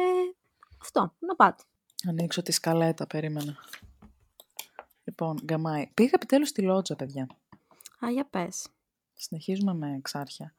αυτό, 0.80 1.14
να 1.18 1.34
πάτε. 1.34 1.62
Ανοίξω 2.08 2.42
τη 2.42 2.52
σκαλέτα, 2.52 3.06
περίμενα. 3.06 3.56
Λοιπόν, 5.04 5.38
γκαμάι. 5.44 5.90
Πήγα 5.94 6.10
επιτέλους 6.14 6.48
στη 6.48 6.62
Λότζα, 6.62 6.96
παιδιά. 6.96 7.26
Α, 8.04 8.10
για 8.10 8.24
πες. 8.24 8.66
Συνεχίζουμε 9.14 9.74
με 9.74 9.94
εξάρχεια. 9.94 10.54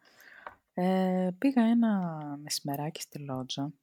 Ε, 0.78 1.30
πήγα 1.38 1.64
ένα 1.64 2.12
μεσημεράκι 2.44 3.02
στη 3.02 3.20
Λότζα. 3.20 3.74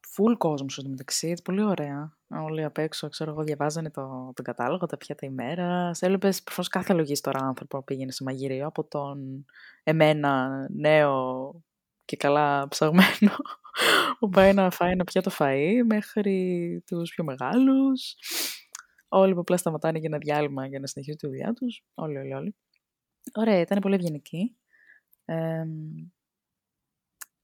Φουλ 0.00 0.32
κόσμος 0.32 0.72
στο 0.72 0.88
μεταξύ, 0.88 1.34
πολύ 1.44 1.62
ωραία. 1.62 2.16
Όλοι 2.28 2.64
απ' 2.64 2.78
έξω, 2.78 3.08
ξέρω 3.08 3.30
εγώ, 3.30 3.42
διαβάζανε 3.42 3.90
το, 3.90 4.32
τον 4.34 4.44
κατάλογο, 4.44 4.86
τα 4.86 4.96
πιάτα 4.96 5.26
ημέρα. 5.26 5.90
Έβλεπε 6.00 6.28
προφανώς 6.44 6.68
κάθε 6.68 6.92
λογής 6.92 7.20
τώρα 7.20 7.40
άνθρωπο 7.40 7.82
πήγαινε 7.82 8.12
σε 8.12 8.22
μαγειρίο 8.24 8.66
από 8.66 8.84
τον 8.84 9.44
εμένα 9.82 10.50
νέο 10.70 11.52
και 12.04 12.16
καλά 12.16 12.68
ψαγμένο 12.68 13.36
που 14.18 14.28
πάει 14.28 14.54
να 14.54 14.70
φάει 14.70 14.90
ένα 14.90 15.04
πιάτο 15.04 15.30
φαΐ 15.38 15.82
μέχρι 15.86 16.82
τους 16.86 17.10
πιο 17.14 17.24
μεγάλους. 17.24 18.16
Όλοι 19.08 19.34
που 19.34 19.40
απλά 19.40 19.56
σταματάνε 19.56 19.98
για 19.98 20.08
ένα 20.08 20.18
διάλειμμα 20.18 20.66
για 20.66 20.80
να 20.80 20.86
συνεχίσουν 20.86 21.18
τη 21.18 21.26
δουλειά 21.26 21.52
τους. 21.52 21.84
Όλοι, 21.94 22.18
όλοι, 22.18 22.34
όλοι. 22.34 22.56
Ωραία, 23.34 23.60
ήταν 23.60 23.78
πολύ 23.78 23.94
ευγενική. 23.94 24.58
Εμ, 25.30 26.10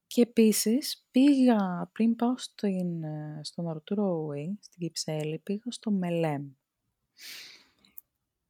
και 0.07 0.20
επίσης 0.20 1.07
πήγα, 1.11 1.90
πριν 1.92 2.16
πάω 2.16 2.38
στην, 2.38 3.03
ε, 3.03 3.40
στον 3.42 3.68
Αρτούρο 3.68 4.25
Ουί, 4.27 4.59
στην 4.61 4.81
Κυψέλη, 4.81 5.38
πήγα 5.38 5.62
στο 5.68 5.90
Μελέμ. 5.90 6.49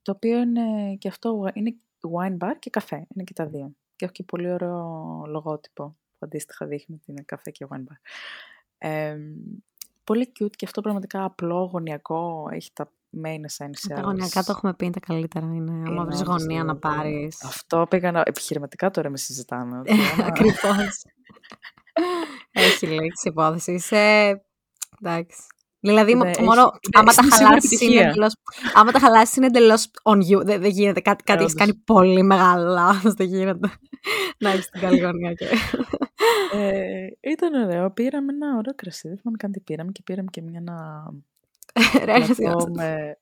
Το 0.03 0.13
οποίο 0.13 0.39
είναι 0.39 0.95
και 0.95 1.09
αυτό, 1.09 1.51
είναι 1.55 1.77
wine 2.01 2.39
bar 2.39 2.53
και 2.59 2.71
καφέ, 2.71 3.07
είναι 3.15 3.25
και 3.25 3.33
τα 3.33 3.47
δύο. 3.47 3.75
Και 3.97 4.05
έχει 4.05 4.15
και 4.15 4.23
πολύ 4.23 4.51
ωραίο 4.51 5.23
λογότυπο 5.27 5.97
που 6.11 6.19
αντίστοιχα 6.19 6.67
δείχνει 6.67 6.95
ότι 6.95 7.11
είναι 7.11 7.23
καφέ 7.23 7.51
και 7.51 7.67
wine 7.71 7.85
bar. 7.85 7.97
Εμ, 8.79 9.35
πολύ 10.05 10.33
cute 10.39 10.57
και 10.57 10.65
αυτό 10.65 10.81
πραγματικά 10.81 11.25
απλό, 11.25 11.65
γωνιακό, 11.65 12.49
έχει 12.53 12.73
τα 12.73 12.93
main 13.25 13.65
essentials. 13.65 13.95
Τα 13.95 14.01
γωνιακά 14.01 14.43
το 14.43 14.53
έχουμε 14.57 14.75
πει 14.75 14.85
είναι 14.85 14.95
τα 14.95 15.01
καλύτερα. 15.07 15.47
Είναι, 15.47 15.71
άμα 15.71 15.91
Είναι 15.91 16.05
βρεις 16.05 16.21
όντως 16.21 16.41
γωνία 16.43 16.59
να 16.65 16.73
λίγο- 16.73 16.79
πάρεις. 16.79 17.45
Αυτό 17.45 17.87
πήγα 17.91 18.13
να... 18.13 18.23
Επιχειρηματικά 18.25 18.91
τώρα 18.91 19.11
με 19.11 19.17
συζητάμε. 19.17 19.79
ότι 19.81 19.93
άμα- 19.93 20.27
Ακριβώς. 20.27 21.03
Έχει 22.53 22.87
λήξει 22.87 23.29
η 23.29 23.31
υπόθεση. 23.31 23.73
Είσαι... 23.73 23.97
Εντάξει. 25.01 25.43
Δηλαδή, 25.81 26.15
Ναι, 26.15 26.29
έχει- 26.31 26.43
μόνο 26.43 26.61
είναι- 26.61 26.71
άμα 26.99 27.13
τα 27.13 27.23
είναι 27.23 27.33
σίγουρα 27.33 27.47
χαλάσει 27.49 27.75
είναι 27.75 27.85
επιτυχία. 27.85 28.09
εντελώς... 28.09 28.35
άμα 28.75 28.93
τα 28.93 28.99
χαλάσεις 28.99 29.37
είναι 29.37 29.47
εντελώς 29.47 29.91
on 30.03 30.17
you. 30.17 30.45
Δεν, 30.45 30.61
δεν 30.61 30.71
γίνεται. 30.71 31.01
Κάτι, 31.01 31.23
κάτι 31.25 31.43
έχεις 31.43 31.53
Όντως. 31.55 31.67
κάνει 31.67 31.83
πολύ 31.85 32.23
μεγάλο 32.23 32.69
λάθος. 32.73 33.13
Δεν 33.15 33.27
γίνεται. 33.27 33.71
να 34.39 34.51
έχεις 34.51 34.69
την 34.69 34.81
καλή 34.81 34.99
γωνία 35.01 35.33
και... 35.33 35.47
Ε, 36.53 37.07
ήταν 37.21 37.55
ωραίο. 37.65 37.91
Πήραμε 37.91 38.33
ένα 38.33 38.47
ωραίο 38.57 38.75
κρασί. 38.75 39.09
Δεν 39.09 39.19
θυμάμαι 39.19 39.37
καν 39.39 39.53
τι 39.53 39.61
πήραμε 39.61 39.93
και 39.93 40.03
πήραμε 40.05 40.29
και 40.31 40.43
μια 40.43 40.61
να... 40.61 40.75
Ρε, 42.05 42.19
να 42.19 42.25
συγγνώμη. 42.25 42.57
πω 42.65 42.69
με... 42.75 43.19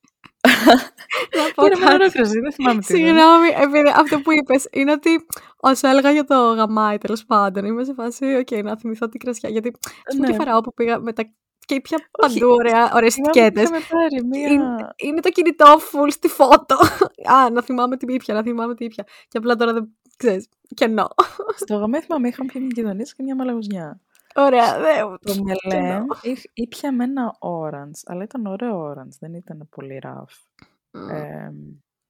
Να 1.37 1.53
πω 1.55 1.65
Πήραμε 1.65 1.73
ένα 1.75 1.79
κάτι. 1.85 1.95
ωραίο 1.95 2.11
κρασί. 2.11 2.41
Δεν 2.41 2.53
θυμάμαι 2.53 2.81
τι 2.81 2.99
είναι. 2.99 3.07
Συγγνώμη, 3.09 3.49
επειδή 3.62 3.93
αυτό 3.97 4.21
που 4.21 4.33
είπες 4.33 4.69
είναι 4.73 4.93
ότι 4.93 5.27
όσο 5.57 5.88
έλεγα 5.88 6.11
για 6.11 6.25
το 6.25 6.35
γαμάι 6.35 6.99
τέλος 6.99 7.25
πάντων, 7.25 7.65
είμαι 7.65 7.85
σε 7.85 7.93
φάση, 7.95 8.25
οκ, 8.35 8.51
να 8.65 8.77
θυμηθώ 8.77 9.09
την 9.09 9.21
κρασιά. 9.21 9.49
Γιατί 9.49 9.71
την 9.71 10.19
πρώτη 10.19 10.31
Ναι. 10.33 10.37
φορά 10.45 10.61
που 10.61 10.75
πήγα 10.75 10.99
με 11.01 11.12
τα. 11.12 11.23
και 11.67 11.81
πια 11.81 11.99
Όχι, 12.11 12.38
παντού 12.38 12.53
ωραία, 12.53 12.91
ωραίες 12.95 13.15
Θυμάμαι 13.15 13.31
ότι 13.31 13.41
ετικέτες. 13.41 13.62
είχαμε 13.62 13.85
πάρει 13.88 14.25
μια... 14.27 14.49
Είναι, 14.49 14.77
είναι 14.97 15.21
το 15.21 15.29
κινητό 15.31 15.67
full 15.79 16.09
στη 16.11 16.29
φώτο. 16.29 16.77
Α, 17.37 17.51
να 17.51 17.62
θυμάμαι 17.62 17.97
τι 17.97 18.15
ήπια, 18.15 18.35
να 18.35 18.43
θυμάμαι 18.43 18.75
τι 18.75 18.85
ήπια. 18.85 19.05
Και 19.29 19.38
απλά 19.38 19.57
τώρα 19.57 19.73
δεν 19.73 19.88
ξέρεις, 20.17 20.49
κενό. 20.75 21.09
Στο 21.57 21.77
γαμέ 21.77 22.01
θυμάμαι 22.01 22.29
είχαμε 22.29 22.51
πιει 22.53 22.62
μια 22.65 22.73
γειτονίτσα 22.83 23.15
και 23.17 23.23
μια 23.23 23.35
μαλαγουζιά. 23.35 24.01
Ωραία, 24.35 24.79
δε, 24.81 25.01
Το 25.03 25.33
κενό. 25.33 25.45
μελέμ 25.64 26.07
είχ- 26.23 26.45
ήπια 26.53 26.92
με 26.92 27.05
ένα 27.05 27.37
orange, 27.38 28.01
αλλά 28.05 28.23
ήταν 28.23 28.47
ωραίο 28.47 28.90
orange, 28.92 29.16
δεν 29.21 29.35
ήταν 29.35 29.68
πολύ 29.71 30.01
rough. 30.03 30.66
Μμ, 30.90 31.09
Ε, 31.09 31.53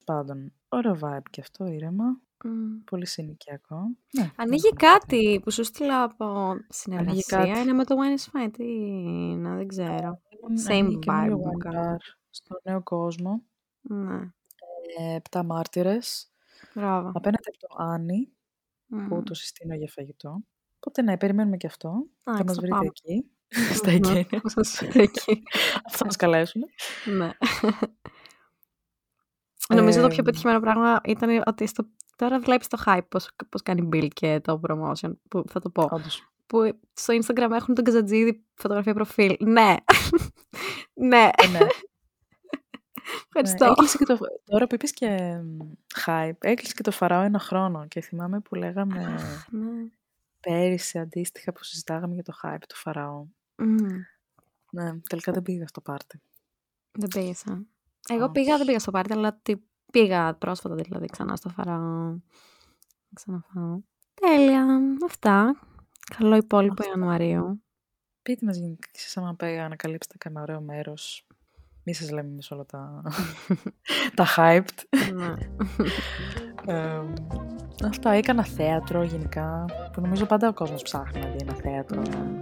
πάντων, 0.05 0.53
ωραίο 0.69 0.97
vibe 1.01 1.23
και 1.29 1.41
αυτό, 1.41 1.65
ήρεμα. 1.65 2.05
μμ. 2.45 2.83
Πολύ 2.85 3.05
συνοικιακό. 3.05 3.77
Ναι, 4.11 4.21
δεν 4.23 4.31
Ανοίγει 4.35 4.67
έχουμε 4.67 4.91
κάτι. 4.91 5.05
κάτι 5.15 5.39
που 5.43 5.51
σου 5.51 5.63
στείλα 5.63 6.03
από 6.03 6.53
συνεργασία. 6.69 7.37
κάτι. 7.37 7.59
Είναι 7.59 7.73
με 7.73 7.83
το 7.83 7.95
Wine 7.95 8.19
is 8.19 8.45
Fine. 8.45 8.49
Τι 8.51 8.63
είναι, 8.63 9.55
δεν 9.55 9.67
ξέρω. 9.67 10.21
Λοιπόν, 10.29 10.51
Same 10.67 10.71
ανοίγει 10.79 10.99
καινούριο 10.99 11.35
vibe 11.35 11.39
μου 11.39 11.51
wine 11.53 11.57
κάνει. 11.57 11.77
bar 11.97 11.97
στο 12.29 12.59
νέο 12.63 12.83
κόσμο. 12.83 13.43
Ναι, 13.81 14.15
Ε, 14.99 15.15
επτά 15.15 15.43
μάρτυρες. 15.43 16.31
μπράβο. 16.73 17.11
Απέναντι 17.13 17.43
από 17.47 17.57
το 17.67 17.83
Άννη, 17.83 18.31
που 18.87 19.15
Μμ. 19.15 19.23
το 19.23 19.33
συστήνω 19.33 19.75
για 19.75 19.87
φαγητό. 19.91 20.41
Οπότε 20.85 21.01
ναι, 21.01 21.17
περιμένουμε 21.17 21.57
και 21.57 21.67
αυτό. 21.67 22.07
Θα 22.23 22.31
Εντάξει, 22.31 22.45
μας 22.45 22.55
θα 22.55 22.61
βρείτε 22.61 22.75
πάμε. 22.75 22.85
εκεί. 22.87 23.25
Στα 23.79 23.91
Μμμ. 23.91 23.95
εγγένεια 23.95 24.41
σας. 24.43 24.81
Εκεί. 24.81 25.43
θα 25.89 26.05
μας 26.05 26.15
καλέσουν. 26.15 26.61
Ναι. 27.17 27.29
Νομίζω 29.75 30.01
το 30.01 30.07
πιο 30.07 30.17
Ε, 30.19 30.21
πετυχημένο 30.21 30.59
πράγμα 30.59 31.01
ήταν 31.05 31.43
ότι 31.45 31.67
στο... 31.67 31.85
τώρα 32.15 32.39
βλέπεις 32.39 32.67
το 32.67 32.83
hype 32.85 33.07
πώς, 33.09 33.29
πώς 33.49 33.61
κάνει 33.61 33.89
Bill 33.93 34.07
και 34.13 34.39
το 34.43 34.61
promotion, 34.67 35.11
που 35.29 35.43
θα 35.49 35.59
το 35.59 35.69
πω. 35.69 35.87
Όντως. 35.91 36.27
Που 36.45 36.79
στο 36.93 37.13
Instagram 37.21 37.51
έχουν 37.51 37.75
τον 37.75 37.83
Καζατζίδη 37.83 38.45
φωτογραφία 38.53 38.93
προφίλ. 38.93 39.35
Ναι. 39.39 39.75
ναι. 41.09 41.29
Ε, 41.35 41.47
ναι. 41.51 41.59
Ναι, 41.59 41.67
Ευχαριστώ. 43.39 43.65
έκλεισε 43.65 43.97
και 43.97 44.05
το, 44.05 44.17
τώρα 44.43 44.67
που 44.67 44.75
είπες 44.75 44.91
και 44.91 45.07
μ, 45.43 45.57
hype, 46.05 46.37
έκλεισε 46.39 46.73
και 46.73 46.83
το 46.83 46.91
φαράω 46.91 47.21
ένα 47.21 47.39
χρόνο 47.39 47.87
και 47.87 48.01
θυμάμαι 48.01 48.39
που 48.39 48.55
λέγαμε 48.55 49.15
Ναι. 49.49 49.71
Πέρυσι 50.47 50.99
αντίστοιχα 50.99 51.51
που 51.51 51.63
συζητάγαμε 51.63 52.13
για 52.13 52.23
το 52.23 52.33
hype 52.43 52.63
του 52.67 52.75
φαράω. 52.75 53.25
Μμ. 53.57 53.75
Ναι, 54.71 54.99
τελικά 55.09 55.31
δεν 55.31 55.41
πήγα 55.41 55.67
στο 55.67 55.81
πάρτι. 55.81 56.21
Δεν 56.91 57.07
πήγες, 57.09 57.47
α. 57.47 57.57
Εγώ 58.09 58.23
Όχι. 58.23 58.31
πήγα, 58.31 58.57
δεν 58.57 58.65
πήγα 58.65 58.79
στο 58.79 58.91
πάρτι, 58.91 59.13
αλλά 59.13 59.39
τι, 59.41 59.55
πήγα 59.91 60.33
πρόσφατα 60.33 60.75
δηλαδή 60.75 61.05
ξανά 61.05 61.35
στο 61.35 61.49
φαράω. 61.49 61.79
Να 61.79 62.19
Ξαναφάω. 63.13 63.79
Τέλεια. 64.13 64.79
Αυτά. 65.05 65.55
Καλό 66.17 66.35
υπόλοιπο 66.35 66.75
Αυτά. 66.79 66.91
Ιανουαρίου. 66.91 67.63
Πείτε 68.21 68.45
μας 68.45 68.57
γενικά 68.57 68.87
και 68.91 68.97
εσείς 68.97 69.17
άμα 69.17 69.35
πάει 69.35 69.59
ανακαλύψετε 69.59 70.17
κανένα 70.17 70.41
ωραίο 70.41 70.61
μέρος. 70.61 71.27
Μη 71.83 71.93
σας 71.93 72.11
λέμε 72.11 72.29
εμείς 72.29 72.51
όλα 72.51 72.65
τα, 72.65 73.03
τα 74.15 74.25
hyped. 74.35 74.99
ναι. 75.13 75.33
Ε, 77.83 77.87
αυτά, 77.87 78.11
έκανα 78.11 78.43
θέατρο 78.45 79.03
γενικά, 79.03 79.65
που 79.93 80.01
νομίζω 80.01 80.25
πάντα 80.25 80.47
ο 80.47 80.53
κόσμος 80.53 80.81
ψάχνει 80.81 81.19
να 81.21 81.27
δει 81.27 81.37
ένα 81.41 81.53
θέατρο. 81.53 82.01
Ναι. 82.01 82.41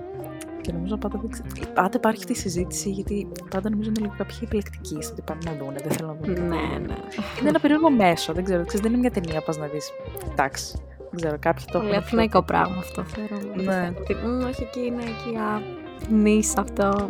Και 0.61 0.71
νομίζω 0.71 0.97
πάντα, 0.97 1.19
δεν 1.21 1.29
ξε- 1.29 1.67
πάντα 1.73 1.91
υπάρχει 1.97 2.25
τη 2.25 2.33
συζήτηση, 2.33 2.89
γιατί 2.89 3.27
πάντα 3.49 3.69
νομίζω 3.69 3.89
είναι 3.89 3.99
λίγο 4.01 4.13
κάποιοι 4.17 4.37
επιλεκτικοί 4.43 5.01
στο 5.01 5.13
τι 5.15 5.21
πάνε 5.21 5.39
να 5.45 5.53
δουν, 5.57 5.73
δεν 5.83 5.91
θέλουν 5.91 6.11
να 6.11 6.17
δουν. 6.25 6.33
τίποτα. 6.35 6.55
Ναι, 6.55 6.77
ναι. 6.87 6.95
Είναι 7.39 7.49
ένα 7.49 7.59
περίεργο 7.59 7.89
μέσο, 7.91 8.33
δεν 8.33 8.43
ξέρω. 8.43 8.65
Ξέρεις, 8.65 8.81
δεν 8.81 8.91
είναι 8.91 8.99
μια 9.01 9.11
ταινία 9.11 9.41
πας 9.41 9.57
να 9.57 9.65
δεις. 9.67 9.91
Εντάξει. 10.31 10.77
Δεν 10.97 11.19
ξέρω, 11.19 11.35
κάποιοι 11.39 11.65
το 11.65 11.71
Πολύ 11.71 11.83
έχουν 11.83 11.89
πιο- 11.97 12.05
αθηναϊκό 12.07 12.43
πράγμα 12.43 12.77
αυτό 12.77 13.03
θεωρώ. 13.03 13.37
Ναι. 13.55 13.93
Ότι, 13.99 14.13
«Μμ, 14.15 14.45
όχι 14.47 14.61
εκεί 14.63 14.79
είναι, 14.85 15.01
εκεί 15.03 15.37
α, 15.37 15.61
νης 16.09 16.57
αυτό. 16.57 17.09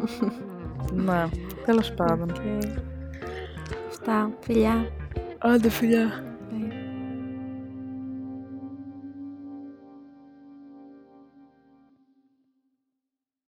Ναι, 0.94 1.26
τέλος 1.66 1.92
πάντων. 1.94 2.30
Οκ. 2.30 2.36
Αυτά, 3.90 4.30
φιλιά. 4.40 4.88
Άντε 5.38 5.70
φιλιά. 5.70 6.24